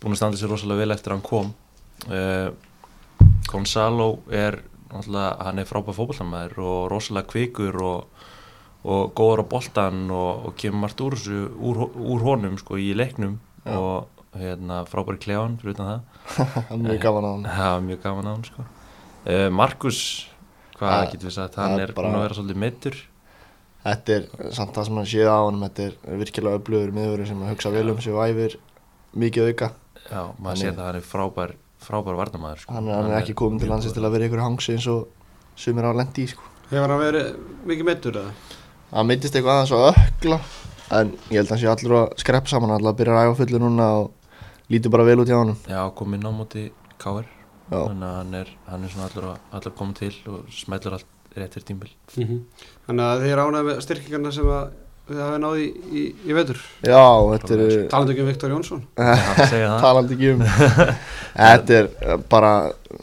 búin 0.00 0.14
að 0.14 0.20
standa 0.22 0.40
sér 0.40 0.52
rosalega 0.54 0.80
vel 0.80 0.94
eftir 0.94 1.12
að 1.12 1.18
hann 1.18 1.26
kom. 1.26 1.50
Uh, 2.08 3.34
Gonzalo 3.50 4.06
er 4.32 4.62
hann 4.92 5.58
er 5.62 5.68
frábæri 5.68 5.94
fótbollamæður 5.96 6.58
og 6.62 6.90
rosalega 6.92 7.28
kvikur 7.32 7.78
og, 7.82 8.24
og 8.84 9.12
góður 9.18 9.44
á 9.44 9.46
boltan 9.52 10.02
og, 10.10 10.46
og 10.48 10.56
kemur 10.60 10.84
margt 10.86 11.00
úr, 11.04 11.16
þessu, 11.16 11.44
úr, 11.58 11.84
úr 11.96 12.24
honum 12.26 12.58
sko, 12.60 12.76
í 12.80 12.92
leiknum 12.96 13.38
Já. 13.64 13.76
og 13.78 14.08
hérna, 14.38 14.82
frábæri 14.88 15.20
klefan 15.22 15.58
fyrir 15.60 15.74
utan 15.76 15.88
það. 15.92 16.02
Hann 16.70 16.84
mjög 16.86 17.00
gaman 17.04 17.24
á 17.24 17.30
hann 17.32 17.48
var 17.76 17.86
mjög 17.88 18.02
gaman 18.02 18.28
á 18.28 18.32
hann 18.32 18.44
sko. 18.48 18.64
uh, 19.28 19.48
Markus 19.52 20.02
hvað 20.78 21.12
getur 21.12 21.28
við 21.30 21.34
sagt, 21.36 21.56
hann 21.60 21.78
er 21.80 21.92
bara- 21.94 22.08
búin 22.08 22.18
að 22.18 22.24
vera 22.26 22.38
svolítið 22.40 22.62
meittur 22.66 23.00
Þetta 23.82 24.14
er 24.14 24.26
samt 24.54 24.76
það 24.76 24.84
sem 24.86 24.98
hann 25.00 25.08
séð 25.10 25.26
á 25.30 25.38
hann 25.42 25.62
þetta 25.64 25.84
er 25.88 26.18
virkilega 26.20 26.58
öflugur 26.60 26.92
miðurinn 26.94 27.26
sem 27.32 27.40
að 27.42 27.48
hugsa 27.50 27.70
vel 27.74 27.88
um 27.90 27.98
sig 28.02 28.14
og 28.14 28.20
æfir 28.28 28.52
mikið 29.18 29.48
auka. 29.50 29.68
Já, 30.06 30.20
maður 30.38 30.46
Hann 30.46 30.60
það 30.62 30.78
að 30.78 30.86
hann 30.86 30.98
er 31.00 31.06
frábær, 31.08 31.54
frábær 31.84 32.16
varnamæður 32.20 32.62
sko. 32.64 32.74
hann 32.76 32.88
hann 32.92 33.10
er 33.10 33.18
ekki 33.20 33.34
komin 33.38 33.60
til 33.62 33.68
landsins 33.72 33.94
til 33.96 34.04
að 34.04 34.14
vera 34.16 34.28
ykkur 34.30 34.42
hangsi 34.44 34.76
eins 34.76 34.88
og 34.92 35.08
sumir 35.56 35.84
á 35.88 35.92
lendi 35.92 36.24
í 36.26 36.30
sko. 36.32 36.42
Hefur 36.70 36.88
hann 36.94 37.02
verið 37.02 37.30
mikið 37.68 37.88
meittur 37.90 38.18
eða? 38.22 38.32
hann 38.92 39.08
myndist 39.08 39.36
eitthvað 39.36 39.60
aðeins 39.60 39.74
að 39.76 39.86
ökla 39.92 40.38
en 40.92 41.12
ég 41.32 41.38
held 41.40 41.46
að 41.48 41.54
hann 41.54 41.62
sé 41.62 41.70
allur 41.72 41.96
að 42.02 42.16
skrepp 42.20 42.50
saman 42.50 42.74
alltaf 42.74 42.92
að 42.92 42.98
byrja 43.00 43.14
að 43.20 43.28
æfa 43.30 43.38
fullu 43.42 43.60
núna 43.62 43.86
og 44.02 44.10
lítur 44.72 44.92
bara 44.92 45.06
vel 45.08 45.20
út 45.22 45.30
hjá 45.30 45.38
hann 45.38 45.54
Já, 45.68 45.80
kom 45.96 46.14
inn 46.16 46.26
á 46.28 46.32
móti 46.32 46.66
K.R. 47.00 47.26
Þannig 47.72 48.04
að 48.04 48.16
hann 48.18 48.34
er, 48.36 48.48
hann 48.68 48.84
er 48.84 48.92
svona 48.92 49.06
allur 49.08 49.28
að, 49.30 49.38
allur 49.56 49.70
að 49.72 49.76
koma 49.78 49.96
til 49.96 50.12
og 50.28 50.50
smellur 50.52 50.96
allt 50.98 51.38
réttir 51.38 51.64
tímbil 51.64 51.92
Þannig 52.12 53.04
að 53.06 53.22
þið 53.22 53.32
er 53.32 53.42
ánægð 53.46 53.68
með 53.70 53.80
styrkingarna 53.86 54.32
sem 54.36 54.50
að 54.52 54.74
þið 55.10 55.22
hafið 55.24 55.42
náði 55.42 55.64
í, 55.64 55.68
í, 55.90 56.04
í 56.28 56.36
vetur. 56.36 56.62
Já 56.86 57.02
þetta 57.32 57.56
er 57.56 57.74
Talandi 57.92 58.14
ekki 58.14 58.24
um 58.24 58.30
Viktor 58.30 58.54
Jónsson. 58.54 58.82
Það 58.96 59.42
segja 59.42 59.68
það. 59.72 59.78
talandi 59.86 60.18
ekki 60.18 60.32
um. 60.32 60.46
Þetta 61.42 61.78
er 61.80 61.92
bara 62.32 62.54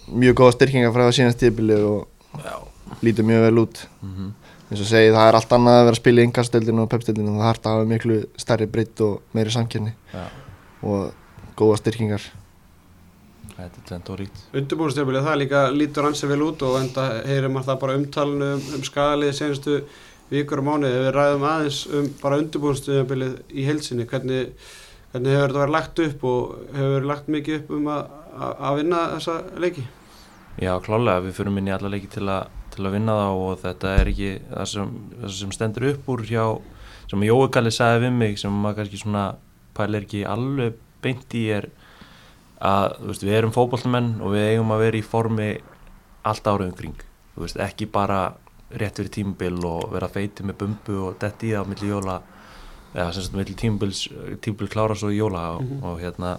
mjög 0.10 0.42
góða 0.42 0.58
styrkingar 0.58 0.96
frá 0.96 1.06
það 1.06 1.16
síðan 1.20 1.38
stíðbili 1.38 1.80
og 1.90 2.44
Já, 2.46 2.56
lítur 3.04 3.26
mjög 3.26 3.48
vel 3.48 3.64
út. 3.66 3.82
Mm 4.06 4.36
eins 4.70 4.84
og 4.84 4.90
segi 4.90 5.14
það 5.14 5.28
er 5.28 5.38
allt 5.40 5.54
annað 5.56 5.78
að 5.80 5.88
vera 5.88 5.96
að 5.96 6.00
spila 6.00 6.22
í 6.22 6.28
yngastöldinu 6.28 6.84
og 6.84 6.90
pepstöldinu 6.92 7.32
það 7.34 7.48
þarf 7.48 7.64
að 7.64 7.76
hafa 7.76 7.88
miklu 7.90 8.18
stærri 8.38 8.68
breytt 8.70 9.02
og 9.02 9.16
meiri 9.34 9.54
samkynni 9.54 9.96
já, 10.14 10.26
og 10.86 11.56
góða 11.58 11.80
styrkingar. 11.82 12.28
Þetta 13.60 13.82
er 13.82 13.88
tvent 13.90 14.10
og 14.14 14.20
ríkt 14.22 14.44
Undirbúinstjöfbilið, 14.56 15.26
það 15.26 15.40
líka 15.42 15.64
lítur 15.74 16.06
ansið 16.08 16.32
vel 16.32 16.44
út 16.46 16.62
og 16.64 16.78
enda 16.80 17.08
heyrir 17.28 17.52
maður 17.52 17.72
það 17.72 17.82
bara 17.82 17.96
umtalinu 18.00 18.52
um, 18.56 18.62
um 18.78 18.86
skagalið 18.88 19.34
senastu 19.36 19.80
vikur 20.30 20.62
og 20.62 20.68
mánuði. 20.68 20.98
Ef 20.98 21.06
við 21.08 21.16
ræðum 21.16 21.48
aðeins 21.50 21.80
um 21.90 22.10
bara 22.22 22.40
undirbúinstjöfbilið 22.42 23.36
í 23.50 23.66
heilsinni, 23.68 24.08
hvernig, 24.10 24.54
hvernig 25.14 25.36
hefur 25.36 25.48
þetta 25.48 25.64
verið 25.64 25.76
lagt 25.76 26.04
upp 26.06 26.28
og 26.30 26.56
hefur 26.76 26.94
verið 26.96 27.10
lagt 27.12 27.32
mikið 27.36 27.58
upp 27.60 27.74
um 27.78 27.90
að, 27.94 28.14
að, 28.36 28.54
að 28.70 28.80
vinna 28.82 29.02
þessa 29.16 29.38
leiki? 29.66 29.86
Já, 30.60 30.74
klálega, 30.84 31.24
við 31.24 31.38
fyrum 31.38 31.60
inn 31.62 31.70
í 31.70 31.74
alla 31.76 31.92
leiki 31.94 32.12
til, 32.12 32.26
a, 32.28 32.40
til 32.74 32.86
að 32.86 32.96
vinna 32.98 33.16
þá 33.16 33.30
og 33.32 33.62
þetta 33.62 33.96
er 33.96 34.12
ekki 34.12 34.32
það 34.50 34.72
sem, 34.74 34.96
það 35.22 35.36
sem 35.38 35.54
stendur 35.56 35.90
upp 35.94 36.10
úr 36.14 36.26
hjá, 36.28 36.44
sem 37.10 37.28
Jói 37.30 37.52
Galli 37.56 37.72
sagði 37.74 38.06
við 38.06 38.18
mig 38.20 38.42
sem 38.42 38.58
maður 38.64 38.82
kannski 38.82 39.02
svona 39.04 39.26
pælir 39.78 40.04
ekki 40.04 40.26
alveg 40.28 40.76
beint 41.04 41.38
í 41.40 41.46
er 41.56 41.70
að 42.60 42.98
veist, 43.08 43.24
við 43.24 43.38
erum 43.38 43.56
fókbaltamenn 43.56 44.18
og 44.20 44.34
við 44.36 44.50
eigum 44.50 44.74
að 44.76 44.84
vera 44.84 45.00
í 45.00 45.06
formi 45.06 45.50
allt 46.28 46.50
árið 46.52 46.74
umkring, 46.74 47.04
veist, 47.40 47.60
ekki 47.64 47.88
bara 47.88 48.34
rétt 48.78 49.00
fyrir 49.00 49.10
tímubil 49.10 49.64
og 49.66 49.92
vera 49.94 50.08
feiti 50.08 50.44
með 50.44 50.58
bumbu 50.64 50.98
og 51.08 51.20
detti 51.20 51.50
í 51.50 51.54
það 51.56 51.64
á 51.66 51.70
milli 51.72 51.90
jóla 51.90 52.20
eða 52.96 53.14
sem 53.14 53.24
sagt 53.24 53.36
milli 53.38 53.56
tímubil 53.58 54.70
klára 54.70 54.96
svo 54.98 55.10
í 55.14 55.18
jóla 55.20 55.56
og, 55.58 55.62
Mhm. 55.64 55.84
og 55.84 56.00
hérna 56.02 56.38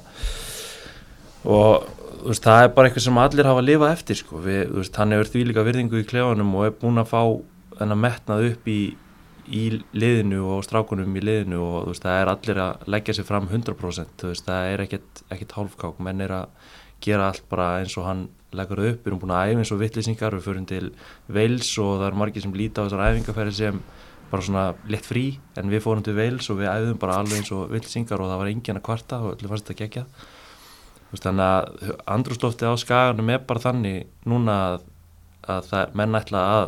og 1.44 1.86
þú 2.20 2.26
veist, 2.30 2.44
það 2.44 2.62
er 2.64 2.72
bara 2.76 2.88
eitthvað 2.90 3.04
sem 3.06 3.18
allir 3.22 3.48
hafa 3.48 3.60
að 3.62 3.68
lifa 3.70 3.92
eftir 3.94 4.16
sko. 4.18 4.40
við, 4.44 4.70
veist, 4.76 4.96
hann 4.96 5.10
hefur 5.12 5.30
því 5.32 5.44
líka 5.48 5.64
virðingu 5.64 6.00
í 6.02 6.08
klefanum 6.10 6.54
og 6.54 6.66
er 6.66 6.74
búin 6.82 7.00
að 7.00 7.08
fá 7.08 7.22
þennan 7.80 8.02
metnað 8.04 8.50
upp 8.52 8.66
í, 8.68 8.94
í 9.50 9.62
liðinu 9.94 10.42
og 10.52 10.64
strákunum 10.66 11.16
í 11.16 11.22
liðinu 11.24 11.60
og 11.64 11.86
veist, 11.88 12.02
það 12.04 12.20
er 12.22 12.32
allir 12.34 12.60
að 12.66 12.84
leggja 12.92 13.14
sér 13.16 13.24
fram 13.30 13.48
100% 13.48 14.12
þú 14.20 14.28
veist, 14.34 14.44
það 14.46 14.74
er 14.74 14.84
ekkert 14.84 15.56
hálfkák 15.56 15.98
menn 16.00 16.20
er 16.20 16.28
að 16.42 16.46
gera 17.00 17.30
allt 17.30 17.48
bara 17.48 17.78
eins 17.80 17.96
og 17.96 18.04
hann 18.04 18.28
leggur 18.56 18.82
það 18.82 18.92
upp, 18.92 19.00
við 19.04 19.10
erum 19.10 19.22
búin 19.22 19.34
að 19.36 19.50
æfa 19.50 19.62
eins 19.62 19.72
og 19.74 19.80
vittlýsingar 19.80 20.36
við 20.36 20.46
förum 20.48 20.66
til 20.70 20.90
Veils 21.30 21.70
og 21.78 21.92
það 22.00 22.06
er 22.08 22.18
margir 22.22 22.44
sem 22.44 22.56
líta 22.56 22.82
á 22.82 22.84
þessar 22.86 23.04
æfingarferði 23.06 23.56
sem 23.60 23.80
bara 24.30 24.46
svona 24.46 24.64
létt 24.90 25.06
frí 25.06 25.24
en 25.58 25.70
við 25.70 25.84
fórum 25.84 26.04
til 26.06 26.14
Veils 26.18 26.50
og 26.50 26.60
við 26.60 26.70
æfðum 26.70 27.00
bara 27.02 27.18
alveg 27.20 27.40
eins 27.40 27.54
og 27.54 27.70
vittlýsingar 27.72 28.22
og 28.22 28.30
það 28.30 28.42
var 28.42 28.52
engin 28.52 28.80
að 28.80 28.86
kvarta 28.86 29.22
og 29.24 29.34
allir 29.34 29.52
fannst 29.52 29.70
þetta 29.70 29.80
gegja 29.84 30.06
þannig 31.18 31.42
að 31.42 31.94
andrúslofti 32.06 32.68
á 32.70 32.74
skaganum 32.78 33.32
er 33.34 33.42
bara 33.42 33.62
þannig 33.62 34.06
núna 34.30 34.56
að, 34.68 34.84
að 35.48 35.70
það, 35.70 35.94
menn 36.00 36.18
ætla 36.20 36.44
að 36.54 36.64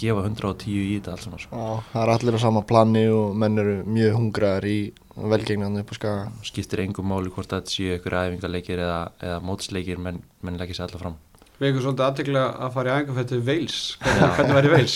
gefa 0.00 0.24
110 0.24 0.70
í 0.74 0.94
þetta 0.96 1.14
alls 1.14 1.26
saman 1.26 1.42
sko. 1.42 1.58
Já, 1.58 1.82
það 1.92 2.02
er 2.02 2.12
allir 2.14 2.38
á 2.38 2.44
sama 2.44 2.62
plani 2.66 3.04
og 3.12 3.36
menn 3.40 3.60
eru 3.60 3.76
mjög 3.84 4.16
hungraðar 4.18 4.68
í 4.70 4.78
velgengnan 5.14 5.78
upp 5.82 5.92
á 5.92 5.94
skaga. 5.98 6.24
skiptir 6.46 6.82
engum 6.82 7.06
máli 7.12 7.30
hvort 7.30 7.52
það 7.52 7.70
séu 7.70 7.98
ykkur 7.98 8.16
æfingarleikir 8.22 8.82
eða, 8.82 8.98
eða 9.22 9.38
mótsleikir 9.44 10.00
menn, 10.02 10.24
menn 10.42 10.58
leggja 10.58 10.80
sér 10.80 10.88
alla 10.88 11.02
fram 11.04 11.20
Við 11.54 11.68
erum 11.68 11.82
svolítið 11.84 12.04
aðtekla 12.08 12.40
að 12.66 12.70
fara 12.74 12.90
í 12.90 13.00
ængafættu 13.04 13.36
Veils. 13.46 13.76
Hvernig, 14.02 14.30
hvernig 14.34 14.56
væri 14.56 14.70
Veils? 14.72 14.94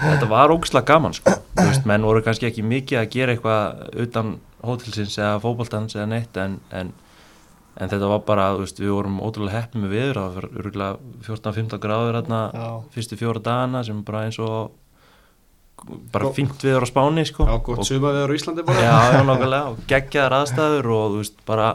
þetta 0.00 0.28
var 0.30 0.52
ógislega 0.54 0.88
gaman 0.88 1.16
sko. 1.18 1.34
Þú 1.58 1.66
veist, 1.68 1.88
menn 1.90 2.06
voru 2.08 2.22
kannski 2.24 2.48
ekki 2.48 2.64
mikið 2.64 3.00
að 3.02 3.10
gera 3.12 3.34
eitthvað 3.34 3.98
utan 4.06 4.30
hótelsins 4.64 5.18
eða 5.20 5.34
fótboltans 5.42 5.98
eða 5.98 6.06
neitt 6.14 6.40
en, 6.40 6.56
en, 6.72 6.94
en 7.78 7.90
þetta 7.92 8.10
var 8.10 8.24
bara, 8.26 8.50
þú 8.56 8.64
veist, 8.64 8.82
við 8.82 8.92
vorum 8.96 9.20
ótrúlega 9.22 9.62
heppið 9.62 9.84
með 9.84 9.94
viður, 9.94 10.20
það 10.20 10.36
var 10.36 10.46
örgulega 10.64 11.14
14-15 11.28 11.82
gráður 11.82 12.18
hérna 12.18 12.42
fyrstu 12.94 13.18
fjóra 13.20 13.42
dagana 13.44 13.84
sem 13.86 14.00
bara 14.06 14.24
eins 14.26 14.38
og 14.42 14.72
bara 16.12 16.32
fínt 16.34 16.64
viður 16.64 16.82
á 16.82 16.88
Spáni 16.90 17.22
sko. 17.28 17.46
Já, 17.46 17.58
gott 17.62 17.86
suma 17.86 18.10
við 18.16 18.24
á 18.26 18.34
Íslandi 18.34 18.64
bara. 18.66 18.82
Já, 18.82 18.96
já, 19.14 19.20
nákvæmlega 19.28 19.68
og 19.70 19.84
geggjaðar 19.90 20.40
aðstæður 20.40 20.90
og 20.96 21.04
þú 21.12 21.20
veist, 21.22 21.38
bara 21.46 21.68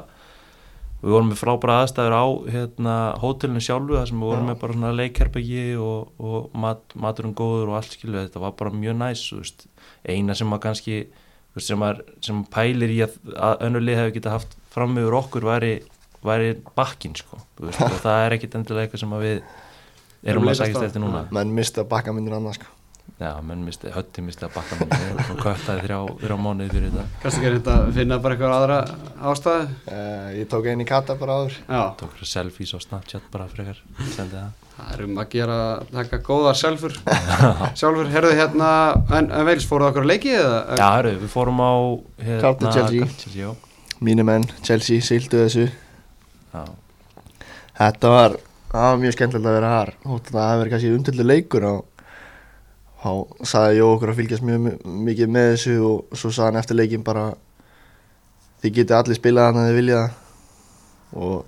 við 1.03 1.12
vorum 1.12 1.31
með 1.33 1.39
frábæra 1.41 1.79
aðstæður 1.83 2.15
á 2.15 2.25
hérna, 2.53 2.95
hótelinu 3.19 3.63
sjálfu 3.63 3.98
þar 3.98 4.10
sem 4.10 4.22
við 4.22 4.29
vorum 4.29 4.45
Já. 4.45 4.50
með 4.50 4.60
bara 4.62 4.75
svona 4.77 4.91
leikherbyggi 5.00 5.63
og, 5.83 6.13
og 6.24 6.53
mat, 6.63 6.95
maturinn 6.95 7.36
góður 7.36 7.74
og 7.74 7.79
allt 7.79 7.98
skilu 7.98 8.22
þetta 8.22 8.43
var 8.43 8.53
bara 8.60 8.72
mjög 8.75 8.95
næs, 9.01 9.24
þú 9.27 9.41
veist 9.41 9.65
eina 10.07 10.38
sem 10.39 10.48
maður 10.48 10.63
kannski, 10.69 11.00
þú 11.51 11.60
veist, 11.60 11.67
sem 11.67 11.81
maður 11.83 12.05
sem 12.24 12.39
pælir 12.55 12.95
í 12.95 13.01
að, 13.03 13.17
að 13.36 13.65
önnulið 13.67 14.00
hefur 14.00 14.15
getað 14.15 14.38
haft 14.38 14.55
fram 14.74 14.95
yfir 15.01 15.19
okkur 15.19 15.50
væri 15.51 15.74
væri 16.27 16.53
bakkin, 16.77 17.15
sko, 17.20 17.42
þú 17.58 17.70
veist 17.70 17.84
og 17.88 18.00
það 18.03 18.22
er 18.27 18.38
ekkit 18.38 18.56
endilega 18.60 18.88
eitthvað 18.88 19.03
sem 19.03 19.18
að 19.18 19.27
við 19.27 19.44
erum 20.34 20.48
að 20.48 20.62
sækist 20.62 20.88
eftir 20.88 21.03
núna 21.03 21.25
Menn 21.36 21.51
mista 21.56 21.84
bakkamyndir 21.88 22.38
annars 22.38 22.60
sko. 22.62 22.72
Já, 23.20 23.36
menn 23.46 23.62
misti, 23.63 23.92
hötti 23.94 24.24
misti 24.25 24.46
að 24.48 24.56
bakka 24.56 24.77
minn 24.80 25.20
og 25.32 25.38
köttaði 25.44 25.84
þrjá, 25.86 25.98
þrjá 26.24 26.38
mánuði 26.39 26.72
fyrir 26.74 26.89
þetta 26.94 27.22
Kannski 27.22 27.44
ekki 27.44 27.51
þetta 27.60 27.75
að 27.75 27.92
finna 27.98 28.18
bara 28.24 28.36
eitthvað 28.36 28.56
aðra 28.58 28.77
ástæðu? 29.30 29.68
Uh, 29.86 30.30
ég 30.39 30.50
tók 30.51 30.68
einn 30.72 30.82
í 30.82 30.88
kata 30.88 31.15
bara 31.20 31.36
áður. 31.38 31.58
Já, 31.68 31.82
tók 32.00 32.15
fyrir 32.15 32.32
selfies 32.32 32.74
á 32.74 32.80
Snapchat 32.84 33.27
bara 33.32 33.48
frekar 33.51 33.80
sendi 34.15 34.39
það 34.39 34.63
það 34.74 34.96
er 34.96 35.03
um 35.06 35.22
að 35.22 35.30
gera, 35.36 35.58
taka 35.94 36.20
góðar 36.25 36.58
sjálfur. 36.63 36.98
sjálfur, 37.77 38.10
herðu 38.15 38.34
hérna, 38.39 38.72
en, 39.20 39.30
en 39.30 39.48
Veils, 39.51 39.68
fóruð 39.70 39.92
okkur 39.92 40.08
að 40.08 40.12
leiki 40.15 40.34
eða? 40.39 40.58
Já, 40.80 40.88
hörru, 40.98 41.13
við 41.22 41.34
fórum 41.36 41.62
á 41.62 41.72
hérna, 42.24 42.42
Cardiff 42.48 42.74
Chelsea. 42.74 43.03
Cardiff 43.06 43.22
Chelsea, 43.22 43.46
já. 43.46 44.00
Mínu 44.03 44.25
menn, 44.27 44.48
Chelsea, 44.65 45.03
sildu 45.06 45.44
þessu. 45.46 45.68
Já, 46.53 46.63
Þetta 47.77 48.10
var, 48.13 48.36
það 48.72 48.83
var 48.89 49.00
mjög 49.01 49.13
skemmtilegt 49.15 49.50
að 49.50 49.55
vera 49.57 49.72
þar. 49.74 49.91
Að 50.05 50.19
það 50.29 50.43
hefði 50.50 50.60
verið 50.62 50.74
kannski 50.75 50.91
umtildu 50.98 51.24
leikur 51.25 51.65
og 51.69 51.86
þá 53.03 53.10
sagði 53.53 53.79
Jó 53.79 53.88
okkur 53.95 54.12
að 54.13 54.19
fylgjast 54.22 54.45
mjög 54.48 54.60
mi- 54.67 55.00
mikið 55.10 55.31
með 55.33 55.48
þessu 55.53 55.74
og 55.88 56.17
svo 56.19 56.29
sagði 56.31 56.45
hann 56.51 56.62
eftir 56.62 56.77
leikin 56.79 57.03
bara 57.03 57.25
þið 58.63 58.75
getið 58.77 58.98
allir 59.00 59.17
spilað 59.19 59.50
þannig 59.50 59.63
að 59.63 59.72
þið 59.72 59.79
vilja 59.81 60.03
og 61.13 61.45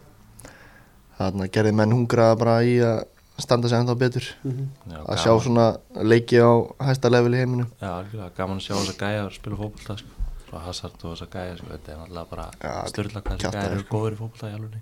þarna 1.20 1.48
gerði 1.56 1.76
menn 1.80 1.94
hungraða 1.96 2.40
bara 2.42 2.56
í 2.68 2.74
að 2.84 3.06
standa 3.40 3.68
sig 3.72 3.78
ennþá 3.80 3.96
betur 4.00 4.26
Mhm. 4.44 4.68
já, 4.92 5.00
að 5.06 5.18
sjá 5.24 5.32
svona 5.46 5.68
leiki 6.04 6.38
á 6.44 6.52
hæsta 6.90 7.10
level 7.12 7.34
í 7.34 7.40
heiminum 7.44 7.70
Já, 7.82 7.90
algjörlega, 8.02 8.36
gaman 8.38 8.58
að 8.60 8.66
sjá 8.68 8.76
þessa 8.82 8.98
gæja 9.00 9.24
að 9.28 9.34
spila 9.38 9.56
fótbolta 9.62 9.98
sko. 10.00 10.08
Svo 10.56 10.64
Hazard 10.64 11.02
og 11.04 11.16
þessa 11.16 11.28
gæja 11.34 11.56
sko. 11.60 11.68
þetta 11.74 11.92
er 11.92 11.98
náttúrulega 12.00 12.30
bara 12.32 12.46
Já, 12.64 12.74
styrla 12.92 13.22
hvað 13.22 13.34
þessa 13.34 13.42
kjaftaði, 13.44 13.66
gæja 13.66 13.72
eru 13.76 13.84
sko. 13.84 13.98
góður 13.98 14.14
í 14.16 14.20
fótbolta 14.22 14.48
í 14.52 14.56
alveg 14.56 14.78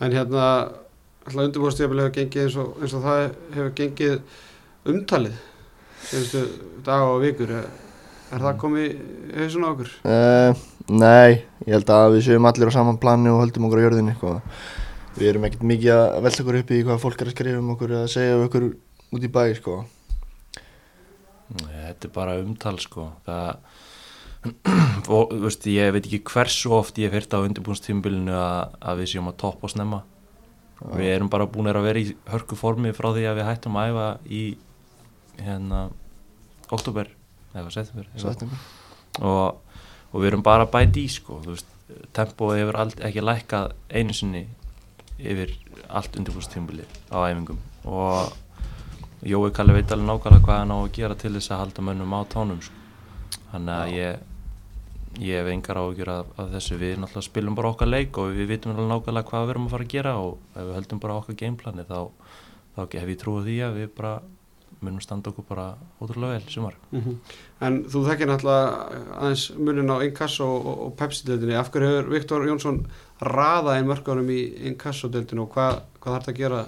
En 0.00 0.14
hérna, 0.14 0.44
alltaf 1.28 1.42
undirbúinstjöfbil 1.44 2.00
hefur 2.00 2.14
gengið 2.16 2.42
eins 2.46 2.56
og, 2.62 2.68
eins 2.80 2.94
og 2.96 3.02
það 3.04 3.20
hefur 3.56 3.72
gengið 3.82 4.14
umtalið 4.88 5.38
senstu 6.08 6.42
daga 6.86 7.08
og 7.10 7.20
vikur. 7.24 7.50
Er, 7.58 7.66
er 8.32 8.44
það 8.46 8.60
komið 8.62 8.84
í 8.86 9.40
hausun 9.42 9.66
á 9.66 9.68
okkur? 9.74 9.90
uh, 10.06 10.60
Nei, 10.88 11.42
ég 11.66 11.72
held 11.74 11.90
að 11.92 12.14
við 12.14 12.22
séum 12.28 12.46
allir 12.48 12.70
á 12.70 12.76
saman 12.78 13.00
plani 13.02 13.28
og 13.32 13.42
höldum 13.42 13.66
okkur 13.68 13.82
á 13.82 13.84
jörðinni 13.88 14.14
sko. 14.16 14.36
við 15.18 15.28
erum 15.32 15.44
ekkert 15.50 15.66
mikið 15.66 15.92
að 15.98 16.22
velta 16.28 16.42
okkur 16.46 16.60
upp 16.62 16.70
í 16.70 16.80
hvað 16.86 17.02
fólk 17.02 17.20
er 17.24 17.28
að 17.32 17.34
skrifa 17.36 17.58
um 17.60 17.72
okkur 17.74 17.92
eða 17.96 18.06
að 18.06 18.14
segja 18.14 18.36
um 18.38 18.46
okkur 18.46 18.68
út 19.18 19.26
í 19.26 19.32
bæ 19.34 19.42
sko. 19.58 19.76
Nei, 21.58 21.76
Þetta 21.88 22.06
er 22.08 22.14
bara 22.14 22.38
umtal 22.38 22.76
sko 22.78 23.08
það 23.26 23.50
og 25.14 25.34
veist, 25.42 25.66
ég 25.70 25.92
veit 25.94 26.06
ekki 26.06 26.22
hversu 26.30 26.72
oft 26.76 26.98
ég 27.00 27.10
hef 27.10 27.18
hýrt 27.18 27.36
á 27.36 27.42
undirbúnstímbilinu 27.42 28.34
að, 28.36 29.00
við 29.00 29.12
séum 29.14 29.30
að 29.30 29.38
toppa 29.42 29.68
og 29.68 29.74
snemma. 29.74 30.02
Við 30.78 31.10
erum 31.10 31.30
bara 31.32 31.48
búin 31.50 31.70
að 31.70 31.88
vera 31.88 32.02
í 32.02 32.12
hörku 32.30 32.58
formi 32.58 32.92
frá 32.94 33.10
því 33.10 33.24
að 33.26 33.40
við 33.40 33.48
hættum 33.48 33.78
að 33.78 33.88
æfa 33.90 34.08
í 34.30 34.42
hérna 35.38 35.88
oktober 36.70 37.10
eða 37.56 37.72
september 37.72 38.06
Svo 38.14 38.30
þetta 38.30 38.46
er 38.46 39.24
og, 39.26 39.58
og 40.12 40.22
við 40.22 40.30
erum 40.30 40.44
bara 40.46 40.66
að 40.66 40.72
bæta 40.76 41.00
í 41.00 41.08
sko, 41.10 41.40
tempóið 42.14 42.62
hefur 42.62 42.78
ald, 42.84 43.00
ekki 43.08 43.24
lækkað 43.24 43.72
einu 43.90 44.14
sinni 44.14 44.44
yfir 45.18 45.54
allt 45.88 46.14
undirbúrstímbili 46.20 46.86
á 47.10 47.26
æfingum. 47.26 47.58
Og 47.90 48.36
Jói 49.26 49.50
Kalli 49.50 49.74
veit 49.74 49.90
alveg 49.90 50.06
nákvæmlega 50.06 50.44
hvað 50.46 50.60
hann 50.60 50.74
á 50.74 50.78
að 50.78 50.92
gera 50.94 51.16
til 51.18 51.32
þess 51.34 51.50
að 51.50 51.62
halda 51.64 51.84
mönnum 51.88 52.14
á 52.14 52.20
tánum 52.30 52.60
sko. 52.62 52.74
þannig 53.50 53.74
að 53.74 53.94
ég 53.96 54.27
ég 55.18 55.40
hef 55.40 55.50
engar 55.52 55.80
áhugjur 55.80 56.10
af, 56.12 56.32
af 56.38 56.50
þessu 56.54 56.78
við 56.80 56.98
náttúrulega 57.00 57.28
spilum 57.28 57.58
bara 57.58 57.72
okkar 57.72 57.90
leik 57.90 58.18
og 58.20 58.34
við 58.36 58.52
vitum 58.52 58.74
alveg 58.74 58.90
nákvæmlega 58.92 59.30
hvað 59.30 59.46
við 59.46 59.54
erum 59.54 59.68
að 59.68 59.74
fara 59.74 59.86
að 59.86 59.94
gera 59.94 60.16
og 60.22 60.34
ef 60.54 60.64
við 60.64 60.74
höldum 60.78 61.04
bara 61.04 61.20
okkar 61.22 61.38
gameplani 61.42 61.86
þá, 61.88 62.00
þá 62.76 62.82
hef 62.98 63.12
ég 63.14 63.22
trúið 63.22 63.48
því 63.48 63.56
að 63.66 63.80
við 63.80 63.94
bara 63.96 64.12
munum 64.78 65.02
standa 65.02 65.32
okkur 65.32 65.46
bara 65.48 65.66
ótrúlega 65.98 66.38
vel 66.38 66.52
sumar 66.52 66.76
En 67.66 67.80
þú 67.90 68.04
þekkir 68.06 68.30
náttúrulega 68.30 69.02
aðeins 69.18 69.44
munin 69.58 69.90
á 69.90 69.96
Inkasso 70.06 70.46
og, 70.46 70.68
og 70.86 70.92
Pepsi-deildinni. 70.98 71.56
Af 71.58 71.72
hverju 71.74 71.88
hefur 71.90 72.10
Viktor 72.14 72.46
Jónsson 72.46 72.84
raðað 73.18 73.80
inn 73.80 73.88
mörkunum 73.90 74.30
í 74.30 74.40
Inkasso-deildinu 74.70 75.46
og 75.46 75.56
hvað, 75.56 75.80
hvað 75.98 76.14
þarf 76.14 76.28
þetta 76.28 76.34
að 76.36 76.42
gera? 76.42 76.60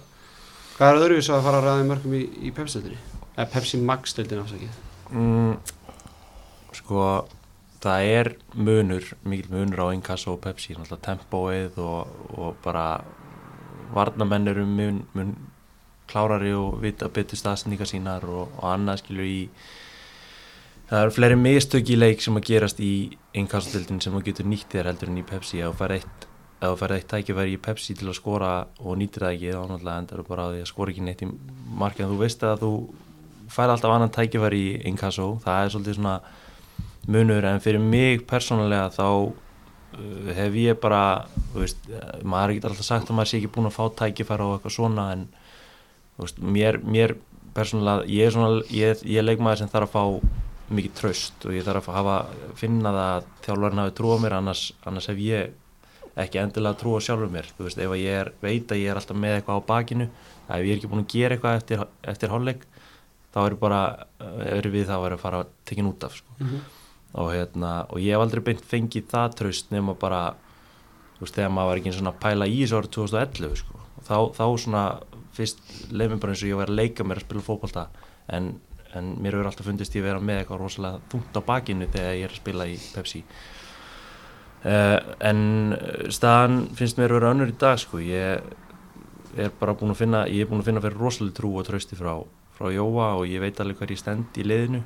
Hvað 0.78 0.90
er 0.90 1.02
öðruvis 1.04 1.30
að 1.30 1.44
fara 1.46 1.60
að 1.60 1.68
raða 1.68 1.84
inn 1.84 1.92
mörkum 1.92 2.16
í, 2.18 2.24
í 2.42 2.52
Pepsi-deildinni? 2.56 2.98
Eða 3.36 3.48
Pepsi 3.54 3.82
Max-deildinni 3.86 4.42
afsakið. 4.42 4.80
Mm, 5.10 5.54
sko, 6.80 7.06
það 7.80 8.08
er 8.14 8.32
munur, 8.54 9.06
mikil 9.24 9.54
munur 9.54 9.84
á 9.88 9.94
Inkasso 9.96 10.34
og 10.34 10.42
Pepsi, 10.44 10.74
náttúrulega 10.76 11.06
tempóið 11.06 11.78
og, 11.84 12.16
og 12.36 12.58
bara 12.64 12.86
varnamenn 13.94 14.50
eru 14.52 14.66
mun, 14.68 15.04
mun 15.16 15.36
klárari 16.10 16.52
og 16.54 16.80
vita 16.82 17.08
betur 17.08 17.38
staðsendingar 17.38 17.88
sínar 17.88 18.26
og, 18.28 18.50
og 18.58 18.66
annað 18.72 19.04
skilur 19.04 19.28
í 19.28 19.40
það 20.90 21.04
eru 21.04 21.14
fleiri 21.14 21.38
mistök 21.38 21.92
í 21.94 21.98
leik 21.98 22.24
sem 22.24 22.36
að 22.36 22.48
gerast 22.50 22.80
í 22.82 22.94
Inkasso-dildin 23.38 24.02
sem 24.02 24.16
að 24.18 24.26
getur 24.30 24.48
nýtt 24.50 24.72
þér 24.74 24.90
heldur 24.90 25.12
en 25.12 25.20
í 25.20 25.26
Pepsi. 25.26 25.60
Að 25.62 25.70
þú 25.70 25.78
fær 25.78 25.94
eitt 26.00 26.26
ef 26.60 26.66
þú 26.66 26.78
ferði 26.80 26.96
eitt 26.98 27.08
tækifæri 27.08 27.54
í 27.54 27.60
Pepsi 27.62 27.94
til 27.96 28.10
að 28.10 28.18
skora 28.18 28.50
og 28.82 28.98
nýtir 29.00 29.24
það 29.24 29.36
ekki 29.36 29.52
þá 29.54 29.60
náttúrulega 29.70 30.02
endar 30.02 30.20
þú 30.20 30.24
bara 30.28 30.44
á 30.44 30.50
því 30.50 30.64
að 30.64 30.70
skora 30.72 30.92
ekki 30.92 31.04
neitt 31.06 31.22
í 31.24 31.28
markið. 31.80 32.04
En 32.04 32.10
þú 32.10 32.18
veist 32.20 32.44
að 32.44 32.64
þú 32.64 32.72
fær 33.54 33.72
alltaf 33.72 33.94
annan 33.94 34.12
tækifæri 34.16 34.60
í 34.66 34.74
Inkasso. 34.90 35.28
Það 35.44 35.62
er 35.62 35.72
svolítið 35.74 35.98
svona 36.00 36.16
munur 37.08 37.46
en 37.48 37.62
fyrir 37.62 37.80
mig 37.82 38.26
persónulega 38.28 38.90
þá 38.92 39.06
uh, 39.08 40.32
hef 40.36 40.58
ég 40.60 40.80
bara 40.80 41.26
veist, 41.54 41.80
maður 42.22 42.50
er 42.50 42.54
ekki 42.56 42.68
alltaf 42.68 42.86
sagt 42.86 43.10
að 43.10 43.18
maður 43.18 43.32
sé 43.32 43.40
ekki 43.40 43.52
búin 43.54 43.70
að 43.70 43.78
fá 43.78 43.84
tækifæri 44.02 44.46
og 44.46 44.58
eitthvað 44.58 44.76
svona 44.76 45.06
en 45.14 45.26
veist, 46.20 46.42
mér, 46.42 46.80
mér 46.84 47.16
persónulega, 47.56 48.06
ég 48.10 48.28
er 48.28 48.36
svona 48.36 48.62
ég, 48.68 49.02
ég 49.06 49.22
er 49.22 49.26
leikmaður 49.26 49.62
sem 49.62 49.72
þarf 49.72 49.90
að 49.90 49.96
fá 49.96 50.36
mikið 50.70 50.98
tröst 51.00 51.46
og 51.48 51.56
ég 51.56 51.64
þarf 51.66 51.88
að 51.90 51.96
hafa, 51.98 52.18
finna 52.58 52.92
það 52.94 53.06
að 53.06 53.30
þjálfarinn 53.46 53.82
hafi 53.82 53.96
trúa 53.98 54.18
mér 54.22 54.36
annars, 54.38 54.66
annars 54.86 55.08
hef 55.10 55.22
ég 55.24 55.56
ekki 56.20 56.40
endilega 56.42 56.78
trúa 56.78 57.00
sjálfur 57.02 57.30
mér 57.32 57.48
þú 57.56 57.66
veist, 57.66 57.80
ef 57.80 57.94
að 57.94 58.02
ég 58.02 58.18
er, 58.20 58.32
veit 58.42 58.70
að 58.70 58.82
ég 58.82 58.92
er 58.92 59.00
alltaf 59.00 59.18
með 59.18 59.38
eitthvað 59.38 59.62
á 59.62 59.68
bakinu 59.70 60.06
að 60.46 60.60
ef 60.60 60.66
ég 60.68 60.74
er 60.74 60.80
ekki 60.80 60.90
búin 60.90 61.04
að 61.04 61.14
gera 61.14 61.36
eitthvað 61.36 61.58
eftir, 61.60 61.84
eftir 62.12 62.32
hálfleik 62.34 62.66
þá 63.34 63.40
er 63.44 63.56
bara, 63.58 63.80
er 64.50 64.68
við 64.70 64.86
það 64.88 64.96
að 64.96 65.04
vera 65.06 65.18
að 65.18 65.24
fara 65.24 65.42
tekin 65.70 65.90
út 65.90 66.06
af 66.06 66.16
sko. 66.18 66.36
Og, 67.12 67.32
hérna, 67.34 67.72
og 67.90 67.98
ég 68.02 68.14
hef 68.14 68.22
aldrei 68.22 68.44
beint 68.50 68.64
fengið 68.66 69.08
það 69.10 69.36
tröst 69.40 69.72
nema 69.74 69.96
bara 69.98 70.22
þú 71.16 71.26
veist, 71.26 71.36
þegar 71.36 71.54
maður 71.54 71.70
var 71.70 71.80
ekki 71.80 71.94
svona 71.96 72.16
pæla 72.22 72.48
í 72.48 72.58
þessu 72.62 72.78
árið 72.78 72.92
2011 72.96 73.60
sko. 73.60 73.80
þá, 74.06 74.16
þá 74.38 74.44
svona 74.62 74.84
fyrst 75.36 75.62
leið 75.90 76.12
mér 76.12 76.20
bara 76.22 76.34
eins 76.34 76.44
og 76.44 76.50
ég 76.50 76.60
var 76.60 76.72
að 76.72 76.80
leika 76.80 77.06
mér 77.06 77.20
að 77.20 77.26
spila 77.26 77.46
fókbalta 77.46 77.86
en, 78.32 78.52
en 78.96 79.10
mér 79.20 79.36
hefur 79.36 79.50
alltaf 79.50 79.68
fundist 79.68 79.96
ég 79.96 80.04
að 80.04 80.10
vera 80.10 80.22
með 80.24 80.42
eitthvað 80.42 80.62
rosalega 80.62 81.02
þungt 81.12 81.38
á 81.38 81.42
bakinu 81.50 81.90
þegar 81.90 82.16
ég 82.18 82.26
er 82.26 82.34
að 82.34 82.40
spila 82.40 82.68
í 82.70 82.78
Pepsi 82.94 83.22
uh, 84.64 84.98
en 85.30 85.42
staðan 86.14 86.58
finnst 86.78 87.00
mér 87.00 87.14
að 87.14 87.20
vera 87.20 87.34
önnur 87.34 87.52
í 87.52 87.58
dag 87.60 87.82
sko. 87.82 88.02
ég 88.02 88.40
er 89.40 89.52
bara 89.60 89.76
búin 89.78 89.94
að 89.94 90.02
finna 90.02 90.24
ég 90.30 90.44
er 90.44 90.50
búin 90.50 90.62
að 90.62 90.70
finna 90.70 90.84
fyrir 90.84 91.02
rosalega 91.02 91.38
trú 91.40 91.52
og 91.58 91.66
trösti 91.66 91.98
frá, 91.98 92.14
frá 92.56 92.70
Jóa 92.74 93.12
og 93.18 93.28
ég 93.30 93.42
veit 93.42 93.60
alveg 93.62 93.82
hvað 93.82 93.94
ég 93.94 94.02
stend 94.02 94.40
í 94.40 94.46
liðinu 94.46 94.82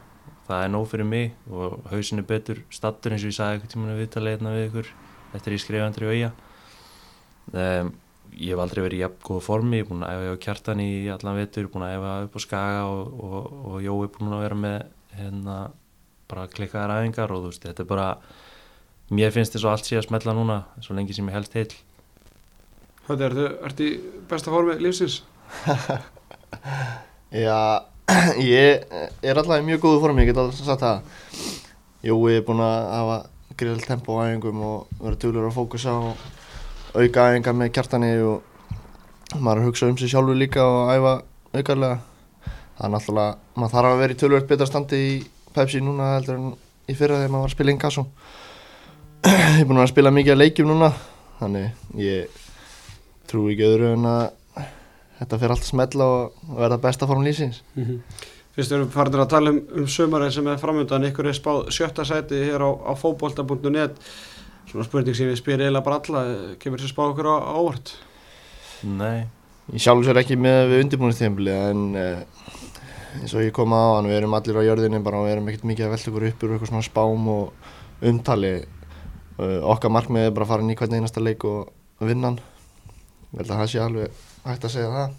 það 0.49 0.63
er 0.63 0.73
nóg 0.75 0.87
fyrir 0.91 1.09
mig 1.09 1.35
og 1.51 1.85
hausin 1.91 2.21
er 2.21 2.29
betur 2.29 2.63
stattur 2.73 3.15
eins 3.15 3.25
og 3.25 3.33
ég 3.33 3.37
sagði 3.39 3.59
eitthvað 3.59 3.75
tíma 3.75 3.99
við 3.99 4.11
tala 4.15 4.35
hérna 4.35 4.55
við 4.55 4.67
ykkur 4.69 4.91
eftir 5.39 5.57
ég 5.57 5.63
skrifandri 5.63 6.09
og 6.09 6.15
eiga 6.15 6.33
um, 7.53 7.93
ég 8.35 8.51
hef 8.51 8.63
aldrei 8.65 8.83
verið 8.83 8.99
í 8.99 9.05
jafn 9.05 9.23
góða 9.25 9.45
formi, 9.47 9.79
ég 9.79 9.85
er 9.85 9.91
búin 9.91 10.05
að 10.05 10.19
æfa 10.19 10.35
á 10.35 10.43
kjartan 10.45 10.83
í 10.83 10.91
allan 11.15 11.39
vetur, 11.39 11.71
búin 11.71 11.87
að 11.87 11.97
æfa 11.99 12.13
upp 12.27 12.37
á 12.37 12.41
skaga 12.43 12.83
og, 12.91 13.15
og, 13.25 13.49
og 13.71 13.77
Jói 13.85 13.97
er 14.07 14.13
búin 14.17 14.35
að 14.35 14.45
vera 14.45 14.59
með 14.59 14.79
hérna 15.15 15.57
bara 16.31 16.47
klikkaðar 16.51 16.97
æfingar 16.99 17.35
og 17.35 17.45
þú 17.45 17.53
veist, 17.53 17.67
þetta 17.69 17.85
er 17.85 17.91
bara 17.91 18.09
mér 19.15 19.35
finnst 19.35 19.55
þess 19.55 19.69
að 19.69 19.75
allt 19.77 19.91
sé 19.91 19.99
að 20.01 20.07
smetla 20.09 20.35
núna 20.37 20.63
svo 20.83 20.97
lengi 20.97 21.17
sem 21.17 21.29
ég 21.31 21.37
held 21.37 21.59
heil 21.59 21.69
Hvað 23.05 23.23
er 23.27 23.35
þetta, 23.37 23.57
ertu 23.69 23.87
í 23.87 23.97
besta 24.31 24.53
formi 24.53 24.79
lífsins? 24.81 25.19
Já, 27.45 27.85
ég 28.45 28.85
er 29.25 29.39
alltaf 29.39 29.61
í 29.61 29.65
mjög 29.65 29.85
góðu 29.85 30.01
formi, 30.03 30.25
ég 30.25 30.33
get 30.33 30.41
alltaf 30.41 30.67
sagt 30.67 30.83
það. 30.83 31.05
Jói 32.05 32.35
er 32.37 32.43
búinn 32.45 32.61
að 32.65 32.89
hafa 32.93 33.19
grill 33.57 33.81
tempo 33.81 34.19
á 34.21 34.29
æfingum 34.29 34.65
og 34.67 34.99
vera 35.01 35.21
duglur 35.23 35.49
að 35.49 35.57
fókusa 35.57 35.95
á 35.95 36.01
auka 36.95 37.29
æfingar 37.31 37.57
með 37.57 37.73
kjartani 37.79 38.11
og 38.27 39.39
maður 39.39 39.63
að 39.63 39.69
hugsa 39.71 39.89
um 39.89 39.97
sig 39.99 40.13
sjálfur 40.13 40.37
líka 40.37 40.67
og 40.67 40.93
æfa 40.93 41.15
aukarlega. 41.55 41.99
Það 42.75 42.87
er 42.87 42.95
náttúrulega, 42.97 43.37
maður 43.55 43.75
þarf 43.77 43.91
að 43.91 44.01
vera 44.03 44.15
í 44.15 44.21
tölvöld 44.21 44.49
betra 44.51 44.69
standi 44.69 45.01
í 45.01 45.19
Pepsi 45.55 45.81
núna 45.81 46.15
heldur 46.17 46.39
en 46.41 46.49
í 46.91 46.97
fyrra 46.99 47.21
þegar 47.21 47.31
maður 47.31 47.45
var 47.45 47.53
að 47.53 47.57
spila 47.57 47.75
Inkasso. 47.75 48.09
Ég 49.31 49.61
er 49.63 49.69
búinn 49.69 49.81
að 49.85 49.93
spila 49.95 50.13
mikið 50.13 50.35
að 50.35 50.41
leikjum 50.43 50.73
núna, 50.73 50.91
þannig 51.39 52.01
ég 52.03 52.41
trú 53.31 53.47
ekki 53.49 53.65
öðru 53.65 53.93
en 53.95 54.09
að 54.11 54.25
þetta 55.21 55.41
fyrir 55.41 55.55
allt 55.55 55.67
að 55.67 55.73
smetla 55.73 56.09
og 56.15 56.55
verða 56.59 56.81
besta 56.83 57.09
form 57.11 57.27
lífsins. 57.27 57.63
Fyrst 58.55 58.71
við 58.71 58.79
erum 58.79 58.91
farin 58.95 59.23
að 59.23 59.31
tala 59.33 59.53
um, 59.55 59.61
um 59.81 59.87
sömarið 59.91 60.37
sem 60.37 60.49
er 60.51 60.61
framöndan, 60.63 61.07
ykkur 61.11 61.31
er 61.31 61.37
spáð 61.37 61.65
sjötta 61.75 62.07
sæti 62.07 62.39
hér 62.47 62.63
á, 62.63 62.71
á 62.71 62.93
fókbólta.net 62.99 63.99
svona 64.71 64.87
spurning 64.87 65.17
sem 65.17 65.31
við 65.31 65.41
spyrir 65.41 65.67
eiginlega 65.67 65.87
bara 65.87 66.01
alla, 66.01 66.23
kemur 66.63 66.83
þessi 66.83 66.95
spáð 66.95 67.15
okkur 67.15 67.31
á 67.31 67.35
á 67.35 67.55
óvart? 67.59 67.95
Nei, 68.85 69.27
Ég 69.73 69.81
sjálfur 69.81 70.05
sér 70.05 70.19
ekki 70.21 70.37
með 70.37 70.67
við 70.69 70.83
undirbúinistempli 70.85 71.53
en 71.57 71.85
uh, 71.97 72.51
eins 73.17 73.33
og 73.33 73.47
ég 73.47 73.55
kom 73.57 73.73
á 73.73 73.97
hann, 73.97 74.11
við 74.11 74.19
erum 74.19 74.35
allir 74.37 74.59
á 74.61 74.67
jörðinni 74.67 75.01
bara 75.07 75.23
og 75.23 75.25
við 75.25 75.33
erum 75.37 75.49
ekkert 75.49 75.69
mikið 75.71 75.87
að 75.87 75.95
velta 75.95 76.11
okkur 76.11 76.27
upp 76.29 76.45
úr 76.45 76.53
eitthvað 76.53 76.71
svona 76.73 76.85
spám 76.85 77.31
og 77.33 77.71
umtali. 78.11 78.53
Uh, 79.39 79.65
okkar 79.73 79.95
markmið 79.95 80.29
er 80.29 80.35
bara 80.37 80.45
að 80.45 80.53
fara 80.53 80.67
inn 80.67 80.75
í 80.75 80.77
hvern 80.77 80.99
einasta 80.99 81.25
leik 81.25 81.47
og 81.49 81.73
vinna 82.05 82.29
hann. 82.29 82.39
Ég 83.33 83.41
held 83.41 83.55
að 83.55 83.63
það 83.63 83.73
sé 83.73 83.83
alveg 83.87 84.21
hægt 84.45 84.67
að 84.69 84.75
segja 84.77 84.93
það 84.95 85.19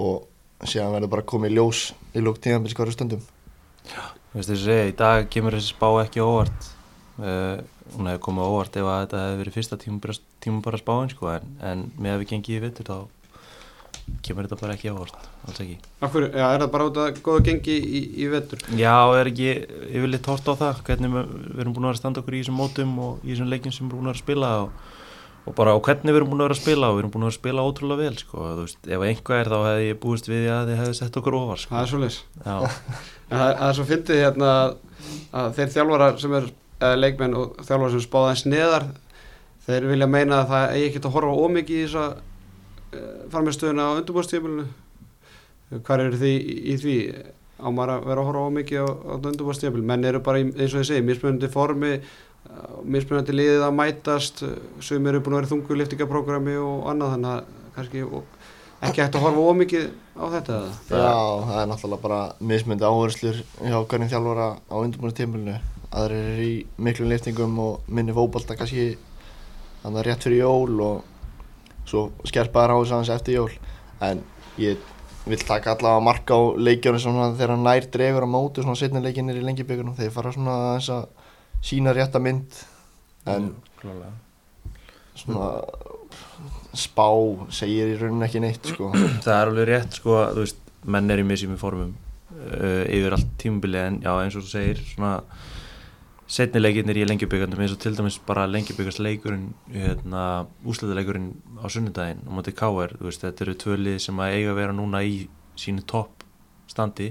og 0.00 0.66
síðan 0.68 0.94
verður 0.96 1.12
bara 1.14 1.28
komið 1.32 1.56
ljós 1.56 1.84
í 2.14 2.24
lók 2.24 2.40
tíðanbils 2.42 2.76
hverju 2.78 2.96
stundum. 2.96 3.22
þú 3.90 4.38
veist 4.38 4.50
þess 4.50 4.60
að 4.60 4.66
segja, 4.66 4.88
í 4.90 4.96
dag 4.98 5.30
kemur 5.32 5.56
þessi 5.56 5.74
spá 5.74 5.88
ekki 6.04 6.24
óvart 6.24 6.68
uh, 7.20 7.62
hún 7.96 8.10
hefði 8.10 8.24
komið 8.26 8.50
óvart 8.50 8.76
ef 8.78 8.90
að 8.90 9.00
þetta 9.04 9.22
hefði 9.24 9.40
verið 9.40 9.56
fyrsta 9.56 9.80
tíma 9.80 10.62
bara 10.64 10.80
spáin 10.80 11.10
sko, 11.12 11.32
en, 11.32 11.56
en 11.60 11.88
með 11.98 12.16
að 12.16 12.22
við 12.22 12.30
gengið 12.34 12.58
í 12.58 12.62
vittur 12.66 12.90
þá 12.90 12.98
kemur 14.24 14.46
þetta 14.46 14.58
bara 14.60 14.74
ekki 14.76 14.90
á 14.90 14.94
óvart 14.94 15.28
alls 15.46 15.60
ekki. 15.62 15.76
Akkur, 16.04 16.26
já, 16.28 16.44
er 16.46 16.62
það 16.62 16.72
bara 16.74 16.86
út 16.90 17.00
að 17.00 17.20
góða 17.24 17.44
gengi 17.48 17.76
í, 17.78 18.00
í 18.22 18.28
vetur? 18.30 18.62
Já, 18.76 18.94
er 19.16 19.30
ekki 19.30 19.50
yfirleitt 19.88 20.30
hort 20.30 20.50
á 20.50 20.54
það 20.62 20.82
hvernig 20.88 21.14
við, 21.14 21.30
erum 21.62 21.76
búin 21.76 21.86
að 21.86 21.90
vera 21.90 21.98
að 21.98 22.02
standa 22.02 22.22
okkur 22.22 22.36
í 22.36 22.42
þessum 22.42 22.58
mótum 22.60 22.96
og 23.04 23.22
í 23.24 23.32
þessum 23.32 23.52
leikjum 23.52 23.74
sem 23.76 23.86
við 23.86 23.94
erum 23.94 24.02
búin 24.02 24.12
að 24.12 24.20
spila 24.20 24.50
og, 24.64 24.90
og 25.48 25.56
bara 25.56 25.72
á 25.72 25.78
hvernig 25.80 26.12
við 26.12 26.20
erum 26.20 26.32
búin 26.32 26.42
að 26.42 26.48
vera 26.48 26.56
að 26.56 26.62
spila 26.62 26.90
og 26.90 26.96
við 26.96 27.02
erum 27.02 27.12
búin 27.14 27.24
að 27.24 27.28
vera 27.30 27.34
að 27.34 27.40
spila 27.40 27.66
ótrúlega 27.66 28.02
vel 28.04 28.18
sko. 28.20 28.46
veist, 28.60 28.80
ef 28.86 29.04
einhvað 29.08 29.40
er 29.40 29.50
þá 29.50 29.58
hefði 29.66 29.86
ég 29.86 30.00
búist 30.02 30.30
við 30.30 30.42
því 30.44 30.50
að 30.54 30.70
þið 30.70 30.80
hefði 30.80 30.96
sett 30.98 31.20
okkur 31.20 31.38
ofar 31.40 31.62
sko. 31.62 31.74
Það 31.74 31.82
er 31.82 31.92
svo 31.92 32.00
leys. 32.04 32.18
Það, 33.30 33.52
er 33.62 33.76
svo 33.78 33.84
fyndið 33.86 34.20
hérna 34.24 34.50
að 35.30 35.52
þeir 35.54 35.72
þjálfarar 35.76 36.16
sem 36.18 36.32
er 36.34 36.46
eða 36.80 36.98
leikmenn 36.98 37.36
og 37.38 37.60
þjálfarar 37.62 37.92
sem 37.94 38.02
spáða 38.02 38.32
eins 38.32 38.44
neðar 38.48 38.86
þeir 39.66 39.86
vilja 39.90 40.08
meina 40.10 40.40
að 40.40 40.50
það 40.50 40.74
eigi 40.74 40.86
ekki 40.88 41.02
að 41.04 41.14
horfa 41.14 41.44
ómikið 41.44 41.76
í 41.76 41.84
þessa 41.84 42.06
uh, 42.10 43.10
farmestöðuna 43.32 43.86
á 43.86 43.96
undurbúrstífilinu 44.00 44.66
Hvar 45.86 46.02
eru 46.02 46.18
þið 46.18 46.48
í, 46.50 46.74
því? 46.82 46.94
Á 47.62 47.68
maður 47.70 47.92
að 47.94 48.06
vera 48.08 48.22
að 48.22 48.28
horfa 48.30 48.46
ómikið 48.50 48.80
á, 48.82 48.88
á 48.90 49.12
undurbúrstífil 49.20 49.84
menn 49.86 50.06
eru 50.08 50.22
bara 50.26 50.40
í, 50.42 50.48
eins 50.50 50.74
og 50.74 50.82
ég 50.82 50.88
segi, 50.88 51.04
mismunandi 51.06 51.50
formi 51.52 51.92
mismunandi 52.84 53.34
liðið 53.36 53.64
að 53.66 53.74
mætast 53.76 54.44
sem 54.84 55.06
eru 55.06 55.20
búin 55.22 55.36
að 55.36 55.42
vera 55.42 55.50
þungu 55.52 55.78
liftingaprógrami 55.80 56.56
og 56.60 56.86
annað 56.90 57.14
þannig 57.14 57.32
að 57.34 57.50
kannski 57.76 58.04
ekki 58.80 59.02
hægt 59.02 59.18
að 59.18 59.24
horfa 59.26 59.44
ómikið 59.52 59.86
á 60.16 60.24
þetta? 60.34 60.58
Já, 60.88 61.18
það 61.46 61.58
er 61.60 61.68
náttúrulega 61.70 62.04
bara 62.06 62.20
mismyndi 62.52 62.88
áherslur 62.88 63.42
hjá 63.60 63.76
hvernig 63.76 64.12
þjálfara 64.12 64.48
á 64.56 64.76
undirbúinistempilinu. 64.80 65.58
Aðrir 65.90 66.28
eru 66.32 66.46
í 66.46 66.54
miklum 66.80 67.10
liftingum 67.10 67.58
og 67.60 67.90
minni 67.90 68.14
fókbalta 68.16 68.56
kannski 68.58 68.94
þannig 69.82 70.00
að 70.00 70.06
rétt 70.08 70.26
fyrir 70.26 70.42
jól 70.44 70.80
og 70.86 71.84
svo 71.90 72.06
skerpaðar 72.30 72.76
á 72.76 72.80
þess 72.80 72.96
aðeins 72.96 73.14
eftir 73.16 73.38
jól. 73.40 73.52
En 74.00 74.24
ég 74.60 74.80
vil 75.26 75.40
taka 75.44 75.74
allavega 75.74 76.04
marka 76.04 76.38
á 76.38 76.40
leikjónu 76.56 77.02
þegar 77.36 77.54
hann 77.54 77.66
nær 77.66 77.88
dregur 77.92 78.24
á 78.24 78.28
mótu 78.30 78.64
svona 78.64 78.80
setni 78.80 79.02
leikinnir 79.04 79.36
í 79.36 79.44
lengjabökunum 79.44 79.98
þegar 79.98 80.14
fara 80.14 80.32
svona 80.32 80.56
aðeins 80.70 80.88
að 80.94 81.08
sína 81.64 81.94
rétta 81.96 82.20
mynd 82.22 82.58
en 83.30 83.52
klálega 83.80 84.12
svona 85.20 85.50
spá 86.76 87.08
segir 87.52 87.94
í 87.94 87.96
rauninni 87.98 88.26
ekki 88.26 88.42
neitt 88.42 88.68
sko. 88.72 88.90
það 89.24 89.34
er 89.36 89.50
alveg 89.50 89.70
rétt 89.70 89.98
sko 90.00 90.16
að 90.22 90.42
veist, 90.44 90.60
menn 90.86 91.12
er 91.12 91.22
í 91.22 91.26
misjum 91.26 91.56
í 91.56 91.60
formum 91.60 91.92
uh, 91.92 92.84
yfir 92.86 93.16
allt 93.16 93.32
tímubili 93.40 93.80
en 93.82 93.98
já 94.04 94.12
eins 94.14 94.36
og 94.38 94.46
þú 94.46 94.52
segir 94.52 94.84
svona 94.92 95.16
setni 96.30 96.62
leikirnir 96.62 97.00
í 97.00 97.06
lengjubyggandum 97.08 97.64
eins 97.64 97.74
og 97.74 97.80
til 97.82 97.96
dæmis 97.98 98.20
bara 98.26 98.46
lengjubygast 98.46 99.02
leikurinn 99.02 99.48
hérna, 99.74 100.46
úsleitaleikurinn 100.62 101.32
á 101.58 101.66
sunnudaginn 101.66 102.22
á 102.22 102.30
móti 102.30 102.54
K.R. 102.54 102.94
þetta 103.02 103.46
eru 103.46 103.56
tvölið 103.58 103.98
sem 104.06 104.22
að 104.22 104.36
eiga 104.36 104.52
að 104.54 104.60
vera 104.62 104.76
núna 104.76 105.02
í 105.02 105.24
sínu 105.58 105.82
topp 105.90 106.22
standi 106.70 107.10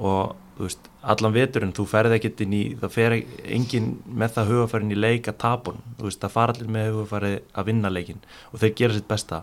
og 0.00 0.32
veist, 0.66 0.88
allan 1.12 1.34
veturinn 1.34 1.74
þú 1.76 1.86
ferð 1.88 2.16
ekkert 2.16 2.42
inn 2.44 2.56
í, 2.56 2.62
það 2.80 2.94
fer 2.94 3.16
engin 3.56 3.90
með 4.06 4.34
það 4.36 4.50
hugafærin 4.54 4.94
í 4.94 4.98
leik 4.98 5.30
að 5.30 5.38
tapa 5.44 5.74
hún 5.74 5.94
þú 5.98 6.08
veist, 6.08 6.20
það 6.22 6.34
fara 6.36 6.54
allir 6.56 6.72
með 6.76 6.90
hugafæri 6.94 7.32
að 7.52 7.70
vinna 7.70 7.92
leikin 7.92 8.24
og 8.50 8.62
þeir 8.62 8.74
gera 8.80 8.96
sitt 8.96 9.08
besta. 9.10 9.42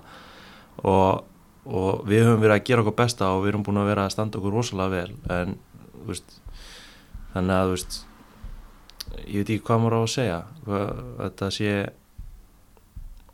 Og, 0.83 1.23
og 1.65 2.03
við 2.09 2.27
höfum 2.27 2.43
verið 2.43 2.57
að 2.57 2.67
gera 2.69 2.83
okkur 2.83 2.97
besta 2.99 3.31
og 3.33 3.45
við 3.45 3.53
erum 3.53 3.65
búin 3.65 3.81
að 3.81 3.89
vera 3.91 4.05
að 4.05 4.13
standa 4.13 4.41
okkur 4.41 4.57
rosalega 4.59 4.93
vel 4.93 5.39
en 5.39 5.57
þú 5.95 6.11
veist 6.11 6.37
þannig 7.33 7.55
að 7.57 7.65
þú 7.65 7.73
veist 7.77 7.99
ég 9.23 9.41
veit 9.41 9.49
ekki 9.55 9.65
hvað 9.67 9.83
maður 9.83 9.97
á 9.97 10.01
að 10.01 10.13
segja. 10.13 10.39
Þetta 10.67 11.51
sé 11.55 11.73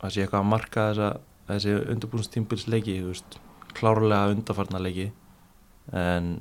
að 0.04 0.12
sé 0.12 0.24
eitthvað 0.24 0.40
að 0.40 0.50
marka 0.54 0.88
þessa 0.90 1.12
þessi 1.48 1.76
undirbúinstímbilsleiki 1.92 2.98
þú 3.02 3.12
veist, 3.12 3.38
klárlega 3.76 4.32
undarfarna 4.32 4.80
leiki 4.80 5.10
en 5.92 6.38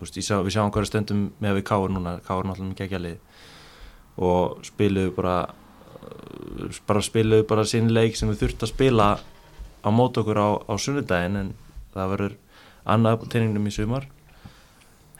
veist, 0.00 0.20
sá, 0.24 0.38
við 0.40 0.54
sjáum 0.56 0.72
hverju 0.74 0.90
stöndum 0.90 1.24
með 1.42 1.58
við 1.58 1.66
Káur 1.70 1.92
núna, 1.92 2.18
Káur 2.26 2.46
náttúrulega 2.48 2.72
mikið 2.72 2.86
ekki 2.86 2.98
að 2.98 3.04
lið. 3.06 3.42
Og 4.20 4.62
spiluðu 4.66 5.12
bara 5.16 5.34
uh, 5.48 6.78
bara 6.88 7.02
spiluðu 7.04 7.46
bara 7.50 7.66
sinn 7.68 7.92
leik 7.92 8.18
sem 8.18 8.30
við 8.32 8.44
þurftum 8.44 8.68
að 8.68 8.72
spila 8.74 9.10
á 9.80 9.88
mót 9.92 10.18
okkur 10.20 10.40
á, 10.40 10.48
á 10.68 10.74
sunnudaginn 10.80 11.40
en 11.40 11.52
það 11.94 12.14
verður 12.14 12.34
annað 12.84 13.20
á 13.20 13.30
teiningnum 13.34 13.68
í 13.70 13.74
sumar. 13.74 14.08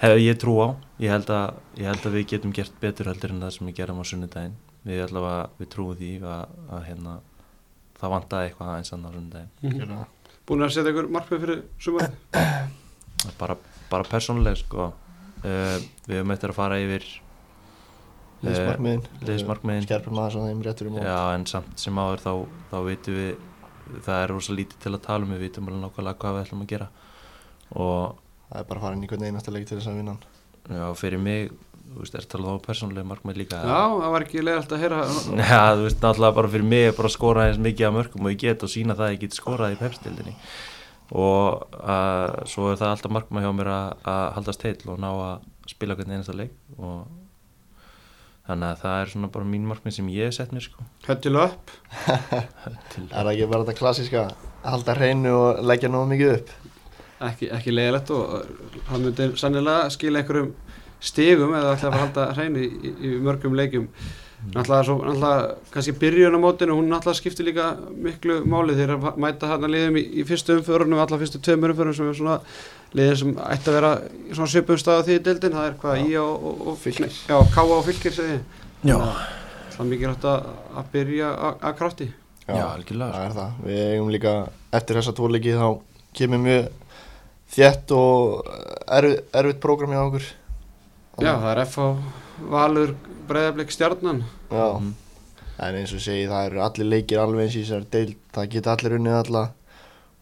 Hef 0.01 0.17
ég 0.21 0.41
trú 0.41 0.57
á. 0.65 0.69
Ég 1.01 1.13
held, 1.13 1.29
að, 1.33 1.61
ég 1.81 1.89
held 1.89 2.07
að 2.09 2.17
við 2.17 2.29
getum 2.35 2.55
gert 2.57 2.77
betur 2.81 3.11
heldur 3.13 3.35
en 3.35 3.43
það 3.45 3.57
sem 3.57 3.69
við 3.69 3.79
gerum 3.81 4.01
á 4.01 4.05
sunnudaginn. 4.09 4.57
Við 4.89 5.03
allavega, 5.05 5.43
við 5.61 5.73
trúum 5.75 5.99
því 5.99 6.13
að, 6.25 6.55
að 6.73 6.87
hérna, 6.89 7.19
það 8.01 8.15
vantaði 8.17 8.49
eitthvað 8.49 8.73
aðeins 8.75 8.93
á 8.93 8.97
sunnudaginn. 8.97 9.53
Gjörðu 9.61 10.01
það. 10.01 10.37
Búin 10.49 10.67
að 10.67 10.77
setja 10.77 10.95
ykkur 10.95 11.11
markmið 11.15 11.45
fyrir 11.45 11.65
sumarið? 11.79 12.21
Það 13.21 13.33
er 13.33 13.37
bara, 13.41 13.57
bara 13.91 14.09
persónuleg 14.09 14.57
sko. 14.61 14.91
Uh, 15.41 15.77
við 16.07 16.21
höfum 16.21 16.35
eftir 16.37 16.53
að 16.53 16.59
fara 16.61 16.81
yfir 16.81 17.07
Liðsmarkmiðin. 18.41 19.05
liðsmarkmiðin. 19.29 19.85
Skerpum 19.85 20.17
maður 20.17 20.35
svona 20.37 20.51
þeim 20.53 20.65
réttur 20.65 20.89
í 20.89 20.95
mót. 20.95 21.05
Já, 21.05 21.21
en 21.37 21.47
samt 21.49 21.81
sem 21.81 22.01
áður 22.01 22.23
þá, 22.25 22.33
þá 22.71 22.77
vitum 22.87 23.19
við, 23.19 23.47
það 24.07 24.23
er 24.25 24.33
rosa 24.33 24.57
lítið 24.57 24.83
til 24.85 24.93
að 24.97 25.03
tala 25.05 25.29
um, 25.29 25.35
við 25.35 25.43
vitum 25.45 25.69
alveg 25.69 25.83
nákvæmlega 25.85 26.21
hvað 26.23 26.37
við 26.37 26.45
ætlum 26.47 26.65
að 26.65 26.71
gera. 26.73 26.91
Og 27.77 28.19
Það 28.51 28.63
er 28.65 28.67
bara 28.67 28.81
að 28.81 28.83
fara 28.83 28.97
inn 28.97 29.03
í 29.07 29.09
hvern 29.11 29.27
einasta 29.29 29.53
leik 29.55 29.67
til 29.69 29.77
þess 29.79 29.91
að 29.91 29.99
vinna 30.01 30.15
já, 30.67 30.87
fyrir 30.99 31.21
mig, 31.23 31.53
þú 31.91 32.01
veist, 32.03 32.17
er 32.19 32.25
talað 32.33 32.57
á 32.59 32.67
persónulega 32.67 33.07
markmið 33.07 33.37
líka 33.45 33.61
Já, 33.63 33.83
það 33.95 34.15
var 34.15 34.25
ekki 34.27 34.43
leiðalt 34.43 34.75
að 34.75 34.83
heyra 34.83 34.99
Já, 35.53 35.61
þú 35.79 35.85
veist, 35.85 36.01
náttúrulega 36.03 36.37
bara 36.41 36.51
fyrir 36.57 36.67
mig 36.73 36.87
er 36.89 36.97
bara 36.97 37.11
að 37.11 37.15
skora 37.15 37.45
eins 37.47 37.61
mikið 37.63 37.87
af 37.87 37.95
mörgum 37.95 38.27
og 38.27 38.35
ég 38.35 38.41
get 38.43 38.67
og 38.67 38.73
sína 38.73 38.97
það 38.99 39.07
að 39.07 39.15
ég 39.15 39.23
get 39.23 39.39
skorað 39.39 39.77
í 39.77 39.79
pepstildinni 39.85 40.35
og 41.11 41.65
uh, 41.81 42.43
svo 42.47 42.71
er 42.71 42.79
það 42.79 42.93
alltaf 42.95 43.15
markmið 43.17 43.47
hjá 43.47 43.55
mér 43.59 43.73
að, 43.75 44.05
að 44.13 44.27
haldast 44.37 44.67
heil 44.67 44.77
og 44.87 45.01
ná 45.03 45.09
að 45.11 45.49
spila 45.71 45.97
hvern 45.99 46.15
einasta 46.15 46.37
leik 46.37 46.55
og 46.79 47.09
þannig 48.47 48.69
að 48.69 48.81
það 48.83 48.97
er 49.01 49.13
svona 49.13 49.31
bara 49.35 49.49
mín 49.51 49.67
markmið 49.69 49.97
sem 49.99 50.11
ég 50.15 50.31
hef 50.31 50.37
sett 50.39 50.55
mér 50.55 50.65
sko. 50.67 50.87
Höttil 51.07 51.37
upp 51.45 51.75
Er 52.11 52.47
það 53.11 53.33
ekki 53.33 53.51
bara 53.51 53.65
þetta 53.65 53.79
klassíska 53.79 54.25
að 54.31 54.73
halda 54.75 54.97
hreinu 54.99 55.35
og 55.37 55.63
leggja 55.67 55.91
nógu 55.93 56.11
mikið 56.15 56.35
upp? 56.39 56.55
Ekki, 57.31 57.51
ekki 57.53 57.75
leiðilegt 57.75 58.11
og 58.17 58.89
hann 58.89 59.05
myndi 59.05 59.29
sannilega 59.39 59.91
skila 59.93 60.23
einhverjum 60.23 60.55
stigum 61.01 61.55
eða 61.57 61.75
ætla 61.75 61.91
að 61.91 61.95
að 61.95 62.03
halda 62.05 62.27
hreinu 62.37 62.63
í, 62.65 62.93
í, 62.93 63.13
mörgum 63.25 63.57
leikjum 63.57 63.89
náttúrulega, 64.55 64.85
svo, 64.89 64.97
náttúrulega 65.05 65.57
kannski 65.75 65.93
byrjun 66.01 66.37
á 66.37 66.41
mótinu 66.41 66.77
hún 66.79 66.89
náttúrulega 66.91 67.19
skiptir 67.21 67.47
líka 67.51 67.67
miklu 67.93 68.41
máli 68.49 68.77
þegar 68.79 69.17
mæta 69.21 69.51
hann 69.53 69.67
að 69.69 69.75
liðum 69.75 69.99
í, 70.01 70.05
í 70.21 70.25
fyrstu 70.29 70.57
umförunum 70.59 71.03
allar 71.03 71.21
fyrstu 71.21 71.41
tveimur 71.45 71.75
umförunum 71.75 71.97
sem 71.99 72.09
er 72.09 72.17
svona 72.21 72.39
liðin 72.97 73.19
sem 73.21 73.35
ætti 73.47 73.71
að 73.71 73.77
vera 73.79 73.91
í 74.31 74.33
svona 74.35 74.51
svipum 74.55 74.81
stað 74.81 75.03
á 75.03 75.07
því 75.07 75.19
deildin, 75.29 75.59
það 75.59 75.69
er 75.69 75.77
hvað 75.83 76.01
í 76.07 76.17
og, 76.23 76.49
og, 76.51 76.65
og 76.73 76.81
Fylkir. 76.81 77.13
já, 77.29 77.37
káa 77.55 77.77
og 77.77 77.85
fylgir 77.87 78.17
segi. 78.17 78.39
Já, 78.89 78.97
það 79.77 79.85
er 79.85 79.91
mikið 79.93 80.09
hægt 80.15 80.27
að, 80.33 80.49
að 80.81 80.89
byrja 80.97 81.29
að 81.37 81.67
að 81.69 81.77
krafti. 81.83 82.09
Já, 82.51 82.65
algjörlega, 82.73 83.13
Það 83.15 83.27
er 83.29 83.35
það. 83.37 83.59
Við 83.69 83.81
eigum 83.93 84.09
líka 84.11 84.33
eftir 84.75 84.99
þessa 84.99 85.13
tvoleiki 85.21 85.53
þá 85.55 85.69
kemur 86.19 86.41
mjög 86.43 86.71
þétt 87.55 87.93
og 87.95 88.49
erfið, 88.99 89.21
erfitt 89.39 89.61
prógram 89.63 89.95
hjá 89.95 90.01
okkur. 90.09 90.27
Já, 91.21 91.33
það 91.37 91.51
er 91.53 91.63
FH 91.67 91.87
Valur 92.51 92.93
Breiðablik 93.31 93.71
Stjarnan. 93.71 94.25
Já. 94.51 94.67
Mhm. 94.81 94.93
En 95.61 95.77
eins 95.77 95.93
og 95.93 96.01
segi 96.01 96.27
það 96.27 96.47
eru 96.49 96.63
allir 96.65 96.89
leikir 96.89 97.21
alveg 97.21 97.47
eins 97.47 97.57
í 97.57 97.65
þessari 97.65 97.91
deild. 97.93 98.17
Það 98.35 98.53
geta 98.55 98.73
allir 98.75 98.97
unnið 98.97 99.19
alla. 99.19 99.43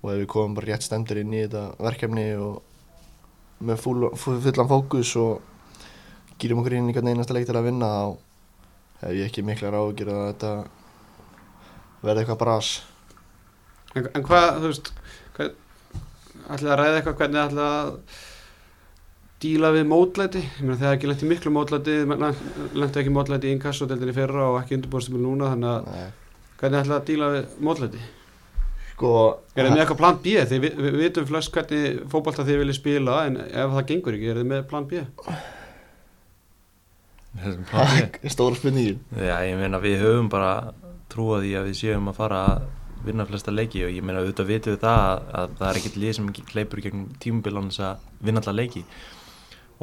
Og 0.03 0.11
ef 0.13 0.19
við 0.19 0.27
komum 0.27 0.55
bara 0.55 0.67
rétt 0.67 0.87
stemdur 0.87 1.21
inn 1.21 1.33
í 1.33 1.45
þetta 1.45 1.63
verkefni 1.79 2.27
og 2.37 2.63
með 3.65 3.81
full, 3.83 4.11
full, 4.15 4.41
fullan 4.43 4.71
fókus 4.71 5.17
og 5.19 5.41
gýrum 6.39 6.61
okkur 6.63 6.77
inn 6.79 6.91
í 6.91 6.95
einasta 6.95 7.35
leik 7.35 7.47
til 7.49 7.57
að 7.59 7.71
vinna 7.71 7.87
þá 7.87 8.19
hef 9.01 9.15
ég 9.15 9.31
ekki 9.31 9.45
mikla 9.47 9.73
ráðgjör 9.75 10.13
að 10.15 10.27
þetta 10.29 10.53
verði 12.03 12.23
eitthvað 12.23 12.41
bras. 12.43 12.71
En, 13.95 14.09
en 14.15 14.27
hvað, 14.27 14.49
þú 14.63 14.71
veist, 14.71 14.91
hvað, 15.37 15.55
ætlaði 16.47 16.73
að 16.75 16.79
ræða 16.83 16.99
eitthvað? 17.01 17.19
Hvernig 17.23 17.43
ætlaði 17.45 17.79
að 17.79 17.93
díla 19.43 19.71
við 19.75 19.89
mótlæti? 19.91 20.43
Ég 20.43 20.63
meina 20.65 20.79
þegar 20.81 20.97
ekki 20.97 21.11
lent 21.11 21.25
í 21.25 21.31
miklu 21.31 21.53
mótlæti, 21.55 21.97
lenti 22.79 23.03
ekki 23.03 23.13
mótlæti 23.15 23.51
í 23.51 23.57
inkassodeldinni 23.57 24.15
fyrra 24.17 24.49
og 24.53 24.57
ekki 24.63 24.79
undirbúrstumil 24.79 25.23
núna, 25.23 25.53
þannig 25.53 25.75
að 25.75 25.91
Nei. 25.93 26.09
hvernig 26.63 26.81
ætlaði 26.81 26.99
að 26.99 27.11
díla 27.11 27.29
við 27.35 27.53
mótlæti? 27.69 28.01
Sko 28.95 29.13
Er 29.55 29.69
þið 29.69 29.71
með 29.77 29.83
eitthvað 29.85 30.01
plan 30.01 30.19
B? 30.25 30.33
Þið 30.51 30.65
við, 30.65 30.81
við 30.87 30.99
vitum 31.05 31.29
flest 31.29 31.53
hvernig 31.55 32.01
fótbolta 32.11 32.47
þið 32.49 32.65
viljið 32.65 32.79
spila, 32.81 33.21
en 33.29 33.39
ef 33.47 33.77
það 33.77 33.87
gengur 33.93 34.19
ekki, 34.19 34.33
er 34.33 34.41
þið 34.41 34.51
með 34.55 34.67
plan 34.73 34.89
B? 34.91 35.05
Planið. 37.71 38.19
Stóra 38.35 38.59
spurningin 38.59 38.99
Já, 39.15 39.37
ég 39.47 39.55
meina 39.61 39.79
við 39.83 40.01
höfum 40.03 40.31
bara 40.33 40.73
trúað 41.13 41.45
því 41.45 41.53
að 41.61 41.69
við 41.69 41.79
séum 41.79 42.11
að 42.11 42.19
fara 42.19 42.41
að 42.49 42.67
vinna 43.07 43.27
flesta 43.29 43.55
leiki 43.55 43.85
og 43.87 43.95
ég 43.95 44.03
meina 44.03 44.25
auðvitað 44.25 44.49
vitum 44.49 44.75
við 44.75 44.81
það 44.83 45.05
að, 45.05 45.21
að 45.39 45.53
það 45.61 45.69
er 45.69 45.79
ekkert 45.81 45.99
lið 46.03 46.17
sem 46.17 46.33
ekki 46.33 46.47
kleipur 46.49 46.83
gegn 46.83 47.05
tímubilunum 47.23 47.71
þess 47.71 47.85
að 47.87 48.09
vinna 48.27 48.43
alla 48.43 48.57
leiki 48.59 48.83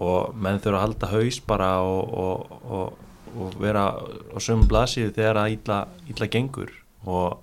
og 0.01 0.35
menn 0.35 0.59
þurfa 0.59 0.81
að 0.81 0.85
halda 0.85 1.11
haus 1.13 1.39
bara 1.47 1.71
og, 1.85 2.13
og, 2.25 2.59
og, 2.67 3.01
og 3.35 3.57
vera 3.61 3.87
á 3.95 4.37
sömum 4.43 4.67
blasíðu 4.71 5.15
þegar 5.15 5.41
að 5.43 5.55
illa, 5.55 5.79
illa 6.11 6.29
gengur. 6.31 6.71
Og 7.05 7.41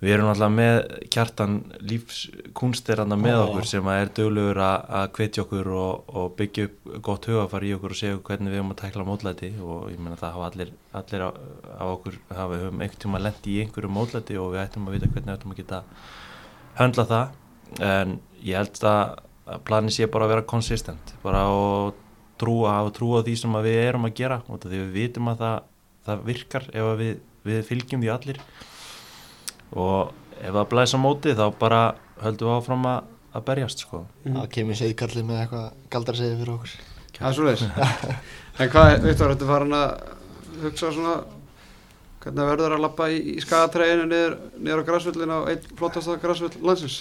við 0.00 0.14
erum 0.14 0.30
alltaf 0.30 0.52
með 0.52 0.78
kjartan 1.12 1.54
lífskunsteraðna 1.90 3.16
með 3.20 3.38
okkur 3.46 3.68
sem 3.68 3.90
er 3.92 4.10
döglegur 4.16 4.60
að, 4.64 5.06
hvetja 5.16 5.44
okkur 5.44 5.70
og, 5.72 6.10
og 6.20 6.34
byggja 6.38 6.68
upp 6.68 6.90
gott 7.04 7.28
hugafar 7.30 7.64
í 7.64 7.72
okkur 7.76 7.94
og 7.94 8.00
segja 8.00 8.20
hvernig 8.28 8.52
við 8.52 8.60
höfum 8.60 8.74
að 8.74 8.80
tækla 8.82 9.06
mótlæti. 9.08 9.52
Og 9.60 9.90
ég 9.92 10.00
meina 10.00 10.20
það 10.20 10.36
hafa 10.38 10.50
allir, 10.50 10.72
allir 11.00 11.26
á 11.28 11.84
okkur 11.88 12.20
hafa 12.32 12.62
höfum 12.62 12.80
einhvern 12.80 13.02
tíma 13.04 13.22
lendi 13.24 13.56
í 13.56 13.60
einhverju 13.64 13.92
mótlæti 13.92 14.40
og 14.40 14.54
við 14.54 14.64
ættum 14.64 14.88
að 14.88 14.98
vita 14.98 15.12
hvernig 15.12 15.30
við 15.32 15.36
ættum 15.36 15.56
að 15.56 15.62
geta 15.62 15.82
höndla 16.80 17.08
það. 17.12 17.38
En 17.82 18.18
ég 18.40 18.60
held 18.60 18.84
að 18.88 19.25
að 19.46 19.62
planið 19.68 19.96
sé 19.96 20.08
bara 20.10 20.26
að 20.26 20.34
vera 20.34 20.48
konsistent 20.50 21.14
bara 21.22 21.44
að 21.46 21.94
trúa 22.40 22.76
og 22.84 22.92
trúa 22.96 23.22
því 23.26 23.36
sem 23.40 23.56
að 23.56 23.68
við 23.70 23.78
erum 23.84 24.08
að 24.08 24.16
gera 24.18 24.40
og 24.46 24.60
því 24.64 24.80
við 24.80 24.94
vitum 24.96 25.30
að 25.32 25.44
það, 25.44 25.68
það 26.08 26.24
virkar 26.30 26.66
ef 26.72 26.88
að 26.90 26.96
við, 27.02 27.14
við 27.46 27.62
fylgjum 27.70 28.02
því 28.02 28.12
allir 28.16 28.42
og 29.76 30.12
ef 30.40 30.50
það 30.50 30.68
blæsa 30.72 31.00
móti 31.00 31.36
þá 31.36 31.46
bara 31.60 31.80
höldum 32.22 32.50
við 32.50 32.58
áfram 32.58 32.84
að, 32.90 33.08
að 33.36 33.46
berjast 33.48 33.82
sko. 33.84 34.02
Það 34.24 34.52
kemur 34.56 34.78
segðkallið 34.80 35.26
með 35.30 35.40
eitthvað 35.42 35.66
galdar 35.92 36.18
segið 36.20 36.38
fyrir 36.42 36.54
okkur 36.56 36.76
Það 37.16 37.28
er 37.30 37.36
svo 37.36 37.46
leiðis. 37.46 37.64
en 38.60 38.70
hvað, 38.72 38.90
Viktor, 39.06 39.32
þetta 39.32 39.48
farin 39.48 39.76
að 39.76 39.92
hugsa 40.66 40.90
svona 40.92 41.14
hvernig 42.20 42.40
það 42.42 42.50
verður 42.50 42.74
að 42.76 42.82
lappa 42.82 43.06
í, 43.12 43.20
í 43.32 43.42
skagatræðinu 43.44 44.08
niður, 44.10 44.34
niður 44.58 44.82
á 44.82 44.88
græsvöllin 44.90 45.32
á 45.32 45.38
einn 45.52 45.68
flottasta 45.78 46.16
græsvöll 46.20 46.52
landsins? 46.66 46.98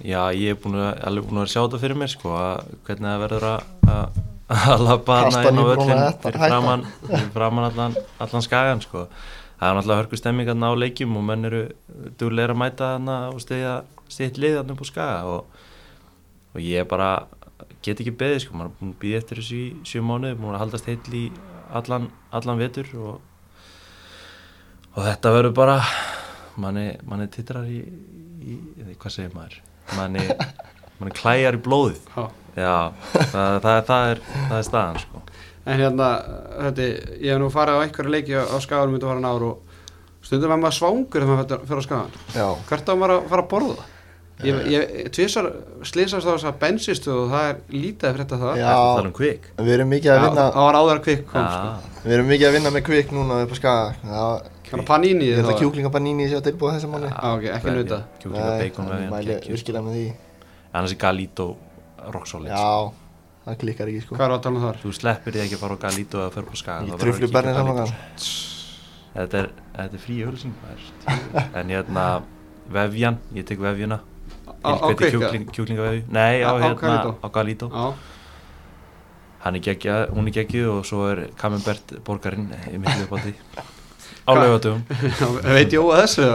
Já, 0.00 0.32
ég 0.32 0.56
er 0.56 0.76
að, 0.80 0.88
alveg 1.06 1.28
búin 1.28 1.42
að 1.42 1.50
sjá 1.52 1.60
þetta 1.60 1.80
fyrir 1.82 1.98
mér 2.00 2.10
sko, 2.10 2.32
að, 2.38 2.72
hvernig 2.86 3.08
það 3.10 3.22
verður 3.26 3.46
að, 3.50 3.66
að, 3.92 4.20
að 4.72 4.84
lappa 4.86 5.18
hana 5.20 5.42
inn 5.50 5.60
á 5.60 5.64
völlin 5.68 6.02
fyrir 6.24 6.42
framann, 6.42 6.84
fyrir 7.04 7.30
framann 7.36 7.68
allan, 7.68 7.96
allan 8.24 8.46
skagan 8.46 8.82
sko. 8.82 9.04
Það 9.60 9.68
er 9.68 9.76
náttúrulega 9.78 10.00
hörku 10.00 10.18
stemming 10.18 10.48
þarna 10.50 10.72
á 10.72 10.80
leikjum 10.82 11.18
og 11.20 11.26
menn 11.28 11.46
eru 11.46 11.62
dugleir 12.18 12.50
að 12.50 12.60
mæta 12.64 12.94
þarna 12.96 13.18
og 13.30 13.44
stiðja 13.44 13.76
stiðt 14.10 14.42
lið 14.42 14.58
þarna 14.58 14.74
upp 14.74 14.82
á 14.82 14.86
skaga 14.88 15.36
og, 15.36 15.60
og 16.56 16.64
ég 16.66 16.88
bara 16.90 17.10
get 17.84 18.02
ekki 18.02 18.14
beðið 18.18 18.44
sko, 18.46 18.58
maður 18.58 18.72
er 18.72 18.78
búin 18.80 18.94
að 18.94 19.00
býða 19.04 19.20
eftir 19.22 19.42
þessu 19.42 19.60
í 19.60 19.66
sjö 19.86 20.02
mánuði, 20.06 20.38
búin 20.40 20.56
að 20.56 20.64
haldast 20.64 20.90
heill 20.90 21.18
í 21.18 21.24
allan, 21.72 22.08
allan 22.34 22.60
vetur 22.60 22.90
og, 22.98 23.20
og 24.92 25.04
þetta 25.06 25.36
verður 25.38 25.54
bara 25.62 25.76
manni, 26.60 26.88
manni 27.06 27.30
titrar 27.32 27.70
í, 27.70 27.84
í, 28.42 28.58
í 28.82 28.96
hvað 28.96 29.14
segir 29.14 29.36
maður 29.36 29.60
manni, 29.98 30.26
manni 31.00 31.14
klæjar 31.16 31.58
í 31.58 31.62
blóðið 31.64 32.00
Já. 32.16 32.24
já, 32.56 32.74
það, 33.32 33.58
það, 33.64 33.78
það, 33.90 34.08
er, 34.14 34.22
það 34.50 34.56
er 34.58 34.66
staðan 34.68 35.00
sko. 35.04 35.22
En 35.62 35.78
hérna, 35.78 36.08
þetta, 36.58 36.88
ég 37.22 37.30
hef 37.32 37.40
nú 37.40 37.48
farið 37.54 37.78
á 37.78 37.82
einhverju 37.86 38.12
leiki 38.16 38.34
á, 38.34 38.42
á 38.50 38.56
skaganum 38.64 38.96
myndi 38.96 39.06
að 39.06 39.12
fara 39.14 39.22
náru 39.28 39.50
og 39.52 40.26
stundum 40.26 40.52
er 40.56 40.60
maður 40.62 40.78
svangur 40.80 41.22
þegar 41.24 41.38
maður 41.38 41.66
fer 41.70 41.78
á 41.78 41.84
skagan. 41.86 42.20
Já, 42.34 42.46
Hvert 42.70 42.90
á 42.90 42.94
maður 42.98 43.14
að 43.20 43.26
fara 43.32 43.44
að 43.46 43.50
borða? 43.54 43.88
Ég, 44.42 44.56
ég 44.72 45.10
tvisar 45.14 45.46
slýsast 45.86 46.26
á 46.26 46.34
þess 46.34 46.46
að 46.50 46.56
bensistu 46.58 47.12
og 47.14 47.28
það 47.30 47.44
er 47.52 47.58
lítið 47.70 48.08
að 48.08 48.16
frétta 48.16 48.38
það. 48.40 48.56
Já. 48.58 48.64
Ertu 48.66 48.80
að 48.82 48.96
tala 48.96 49.10
um 49.10 49.14
kvik 49.20 49.44
við 49.62 49.74
erum 49.76 49.92
mikið 49.92 50.12
að 50.16 50.22
vinna 50.24 50.46
Það 50.56 50.66
var 50.66 50.78
áður 50.80 50.94
að 50.96 51.02
kvikk 51.06 51.22
kom, 51.30 51.44
sko. 51.52 51.68
já, 51.68 52.00
Við 52.02 52.14
erum 52.16 52.30
mikið 52.32 52.48
að 52.48 52.56
vinna 52.56 52.72
með 52.74 52.84
kvikk 52.88 53.12
núna 53.14 53.36
upp 53.44 53.52
á 53.54 53.56
skaga 53.60 54.24
Var 54.72 54.82
panini 54.88 55.26
Ég 55.28 55.38
að 55.42 55.48
það. 55.50 55.58
kjúklingabaníni 55.60 56.28
sé 56.30 56.36
að 56.38 56.44
tilbúa 56.48 56.72
þessa 56.76 56.88
mánu 56.88 57.08
Já, 57.10 57.18
ok, 57.36 57.44
ekki 57.56 57.72
nauta. 57.76 57.98
kjúklinga 58.22 58.52
bacon 58.62 58.84
Nei, 58.86 58.92
veginn, 58.96 59.10
mæli 59.12 59.36
sko. 59.42 59.52
virkilega 59.52 59.82
með 59.86 59.94
því 59.98 60.04
annars 60.72 60.92
er 60.92 61.00
Galito 61.02 61.46
rock 62.14 62.26
solid 62.26 62.48
sko. 62.48 62.56
Já, 62.56 62.92
það 63.46 63.58
klikkar 63.62 63.88
ekki 63.92 64.02
sko 64.06 64.16
Hvað 64.16 64.24
er 64.28 64.32
að 64.36 64.42
tala 64.46 64.56
um 64.56 64.64
þar? 64.66 64.78
þú 64.82 64.92
sleppir 64.96 65.32
því 65.36 65.42
ekki 65.44 65.56
að 65.58 65.62
fara 65.64 65.74
á 65.76 65.82
Galito 65.84 66.22
að 66.22 66.30
kíkja 66.32 66.72
á 66.72 66.96
berni 66.96 67.52
Galito, 67.52 67.58
saman 67.58 67.86
sko. 67.86 68.40
þetta 69.12 69.36
er, 69.42 69.50
þetta 69.76 69.94
er 69.98 70.02
frí 70.06 70.16
ölsing 70.24 70.54
en 71.54 71.68
hérna 71.68 72.06
vefjan, 72.72 73.18
ég 73.34 73.44
tek 73.44 73.58
vefjuna 73.60 74.00
Á- 74.64 74.78
á 74.78 74.88
kjúklingavefju 74.94 76.04
nei, 76.08 76.40
á, 76.42 76.48
Á- 76.48 76.56
á 76.56 76.60
hérna, 76.62 77.16
á 77.20 77.28
Galito 77.28 77.68
Já, 77.68 77.92
hann 79.44 79.56
er 79.56 79.60
geggjað, 79.60 80.10
hún 80.14 80.26
er 80.28 80.32
geggjuð 80.38 80.68
og 80.78 80.84
svo 80.86 81.10
er 81.10 81.28
Camembert 81.36 81.92
borgarinn 82.06 82.48
í 82.72 82.78
miklu 82.78 83.04
upp 83.04 83.12
á 83.12 83.18
því 83.20 83.34
á 84.26 84.30
laugatum 84.38 84.82
veit 85.56 85.74
Jóa 85.74 86.00
þessu? 86.02 86.26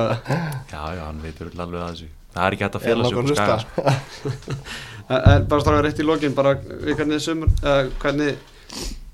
Já, 0.72 0.82
já, 0.98 1.04
hann 1.06 1.24
veitur 1.24 1.52
alveg 1.56 1.82
að 1.82 1.90
þessu 1.94 2.14
Það 2.38 2.46
er 2.46 2.54
ekki 2.54 2.66
hægt 2.68 2.76
að 2.78 2.84
að 2.92 3.08
skaga 3.08 3.22
hlusta? 3.26 3.56
sko. 4.14 4.58
En- 5.08 5.48
bara 5.48 5.64
stráka 5.64 5.84
rétt 5.86 6.02
í 6.04 6.06
lokin 6.06 6.36
bara 6.38 6.52
við 6.60 6.98
hvernig 7.00 7.22
sumur 7.24 7.50
uh, 7.64 7.88
hvernig 8.02 8.38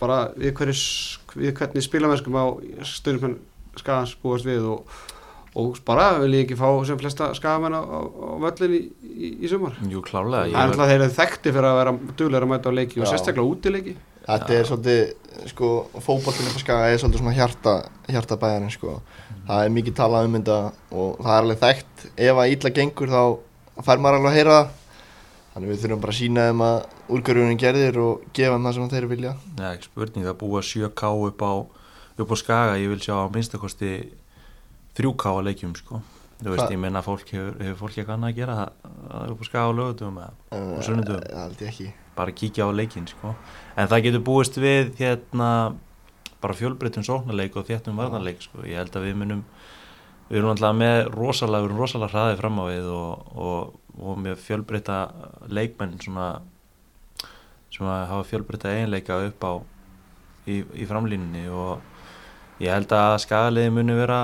bara 0.02 0.18
við 0.36 0.56
hvernig, 0.58 0.84
við 1.38 1.54
hvernig 1.60 1.86
spilamennskum 1.86 2.36
á 2.36 2.46
stundum 2.90 3.38
skagans 3.80 4.16
búast 4.22 4.46
við 4.48 4.66
og, 4.74 4.90
og 5.56 5.78
bara 5.86 6.10
vil 6.24 6.34
ég 6.34 6.48
ekki 6.48 6.58
fá 6.60 6.68
sem 6.90 6.98
flesta 7.00 7.30
skagamenn 7.38 7.78
á, 7.78 7.82
á, 7.86 8.00
á 8.02 8.36
völlin 8.42 8.74
í, 8.76 8.82
í, 9.14 9.30
í 9.46 9.52
sumar 9.52 9.78
Jú, 9.86 10.02
klálega 10.06 10.50
Það 10.50 10.58
er 10.58 10.74
alltaf 10.74 10.90
þeir 10.92 10.98
eru 11.00 11.16
þekkti 11.22 11.54
fyrir 11.54 11.70
að 11.70 11.80
vera 11.80 11.96
dugleira 12.18 12.50
að 12.50 12.52
mæta 12.56 12.74
á 12.74 12.78
leiki 12.82 13.00
og 13.00 13.06
Já. 13.08 13.12
sérstaklega 13.14 13.54
útileiki 13.54 13.96
Þetta 14.24 14.54
er 14.56 14.68
svolítið, 14.70 15.02
sko, 15.52 15.70
fótbollinu 16.00 16.54
på 16.56 16.62
skaga 16.62 16.92
er 16.94 17.02
svolítið 17.02 17.20
svona 17.24 17.34
hjarta, 17.36 17.74
hjarta 18.08 18.38
bæjarinn, 18.40 18.72
sko. 18.72 18.94
Það 19.48 19.66
er 19.66 19.74
mikið 19.76 19.96
talað 19.98 20.28
um 20.30 20.38
þetta 20.38 20.58
og 20.96 21.18
það 21.20 21.34
er 21.34 21.42
alveg 21.42 21.60
þekkt. 21.64 22.06
Ef 22.16 22.40
að 22.40 22.54
illa 22.54 22.72
gengur 22.78 23.12
þá 23.12 23.22
fær 23.84 24.00
maður 24.04 24.20
alveg 24.22 24.32
að 24.32 24.38
heyra 24.38 24.56
það. 24.60 24.72
Þannig 25.54 25.70
við 25.70 25.82
þurfum 25.84 26.02
bara 26.02 26.14
að 26.14 26.18
sína 26.18 26.46
þeim 26.48 26.62
að 26.66 26.78
úrgörjunum 27.14 27.60
gerðir 27.62 27.98
og 28.02 28.24
gefa 28.34 28.56
þeim 28.56 28.64
það 28.70 28.78
sem 28.78 28.90
þeir 28.94 29.08
vilja. 29.12 29.34
Nei, 29.60 29.68
ekki 29.74 29.90
spurning 29.92 30.30
að 30.32 30.38
búa 30.40 30.62
7K 30.66 31.12
upp 31.28 31.44
á, 31.46 31.54
upp 32.24 32.32
á 32.34 32.36
skaga 32.40 32.80
Ég 32.82 32.90
vil 32.90 33.04
sjá 33.04 33.14
á 33.22 33.28
minnstakosti 33.34 33.92
3K 34.98 35.34
að 35.36 35.44
leikjum 35.50 35.76
sko. 35.78 36.02
Þú 36.44 36.50
veist, 36.56 36.64
Hva- 36.66 36.72
ég 36.74 36.80
menna 36.82 37.04
fólk 37.06 37.28
hefur, 37.30 37.54
hefur 37.62 37.78
fólk 37.84 37.98
eitthvað 38.00 38.16
annað 38.18 38.32
að 38.34 38.40
gera 38.40 38.56
það, 38.58 38.72
það 39.12 39.30
upp 39.36 39.44
á 39.44 39.46
skaga 39.50 39.68
á 39.70 39.78
lögutum 39.78 40.18
Og 40.24 40.84
sunnudögum. 40.84 41.94
Bara 42.18 42.36
kíkja 42.36 42.68
á 42.68 42.72
leikinn 42.72 43.08
sko. 43.08 43.36
en 43.76 43.88
það 43.88 44.04
getur 44.08 44.26
búist 44.28 44.58
við 44.58 44.94
hérna 45.00 45.76
bara 46.44 46.58
fjölbreyttum 46.58 47.06
sóknarleik 47.06 47.56
og 47.56 47.68
þéttum 47.68 47.98
varnarleik 47.98 48.42
sko. 48.42 48.66
ég 48.68 48.78
held 48.78 48.96
að 48.96 49.08
við 49.08 49.20
munum 49.22 49.44
við 50.30 50.40
erum 50.40 50.54
alltaf 50.54 50.76
með 50.76 51.00
rosalega, 51.14 51.70
rosalega 51.74 52.12
hraðið 52.14 52.42
fram 52.42 52.60
á 52.60 52.66
við 52.70 52.90
og, 52.94 53.32
og, 53.36 53.74
og 54.00 54.20
með 54.24 54.40
fjölbreyta 54.42 55.00
leikmenn 55.52 56.00
svona 56.02 56.28
sem 57.74 57.90
að 57.90 58.08
hafa 58.12 58.28
fjölbreyta 58.30 58.72
eiginleika 58.74 59.18
upp 59.28 59.46
á 59.46 59.54
í, 60.48 60.62
í 60.62 60.86
framlínunni 60.90 61.48
og 61.50 62.62
ég 62.62 62.74
held 62.74 62.94
að 62.94 63.18
skagaliði 63.26 63.74
muni 63.74 63.98
vera 63.98 64.22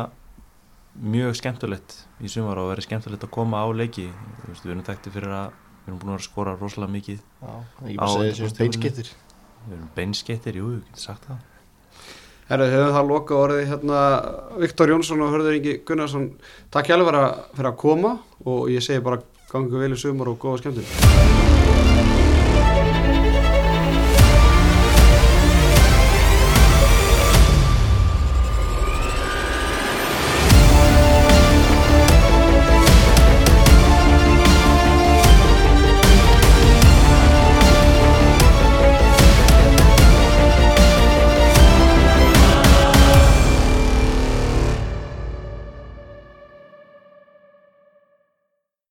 mjög 0.99 1.37
skemmtilegt 1.39 1.95
í 2.19 2.29
sumar 2.31 2.59
og 2.61 2.73
verið 2.73 2.89
skemmtilegt 2.89 3.25
að 3.25 3.33
koma 3.33 3.63
á 3.63 3.67
leiki 3.71 4.09
við 4.49 4.71
erum 4.73 4.85
þekkti 4.85 5.13
fyrir 5.13 5.35
að 5.35 5.57
við 5.89 5.95
erum 5.95 6.01
búin 6.05 6.15
að 6.15 6.25
skora 6.27 6.55
rosalega 6.59 6.93
mikið 6.93 7.17
Já, 7.19 7.49
Á 7.49 7.49
bara 7.49 7.89
undirbúningstímabilinu. 7.89 8.39
þessu 8.39 8.59
beinskittir. 8.61 9.11
Við 9.65 9.75
erum 9.77 9.89
beinskettir, 9.95 10.59
jú, 10.61 10.69
við 10.69 10.83
getum 10.85 11.03
sagt 11.03 11.25
það. 11.29 11.45
Herru, 12.49 12.65
höfum 12.73 12.95
það 12.95 13.09
loka 13.11 13.35
orðið 13.37 13.67
hérna 13.69 13.99
Viktor 14.63 14.89
Jónsson 14.89 15.21
og 15.21 15.35
Hörður 15.35 15.57
Ingi 15.59 15.75
Gunnarsson 15.85 16.25
takk 16.73 16.89
hjálfur 16.89 17.19
fyrir 17.57 17.69
að, 17.73 17.77
koma 17.83 18.15
og 18.45 18.71
ég 18.73 18.81
segi 18.85 19.03
bara 19.05 19.21
gangu 19.51 19.81
vel 19.83 19.93
í 19.93 20.01
sumar 20.01 20.31
og 20.33 20.41
góða 20.41 20.63
skemmtun 20.63 21.48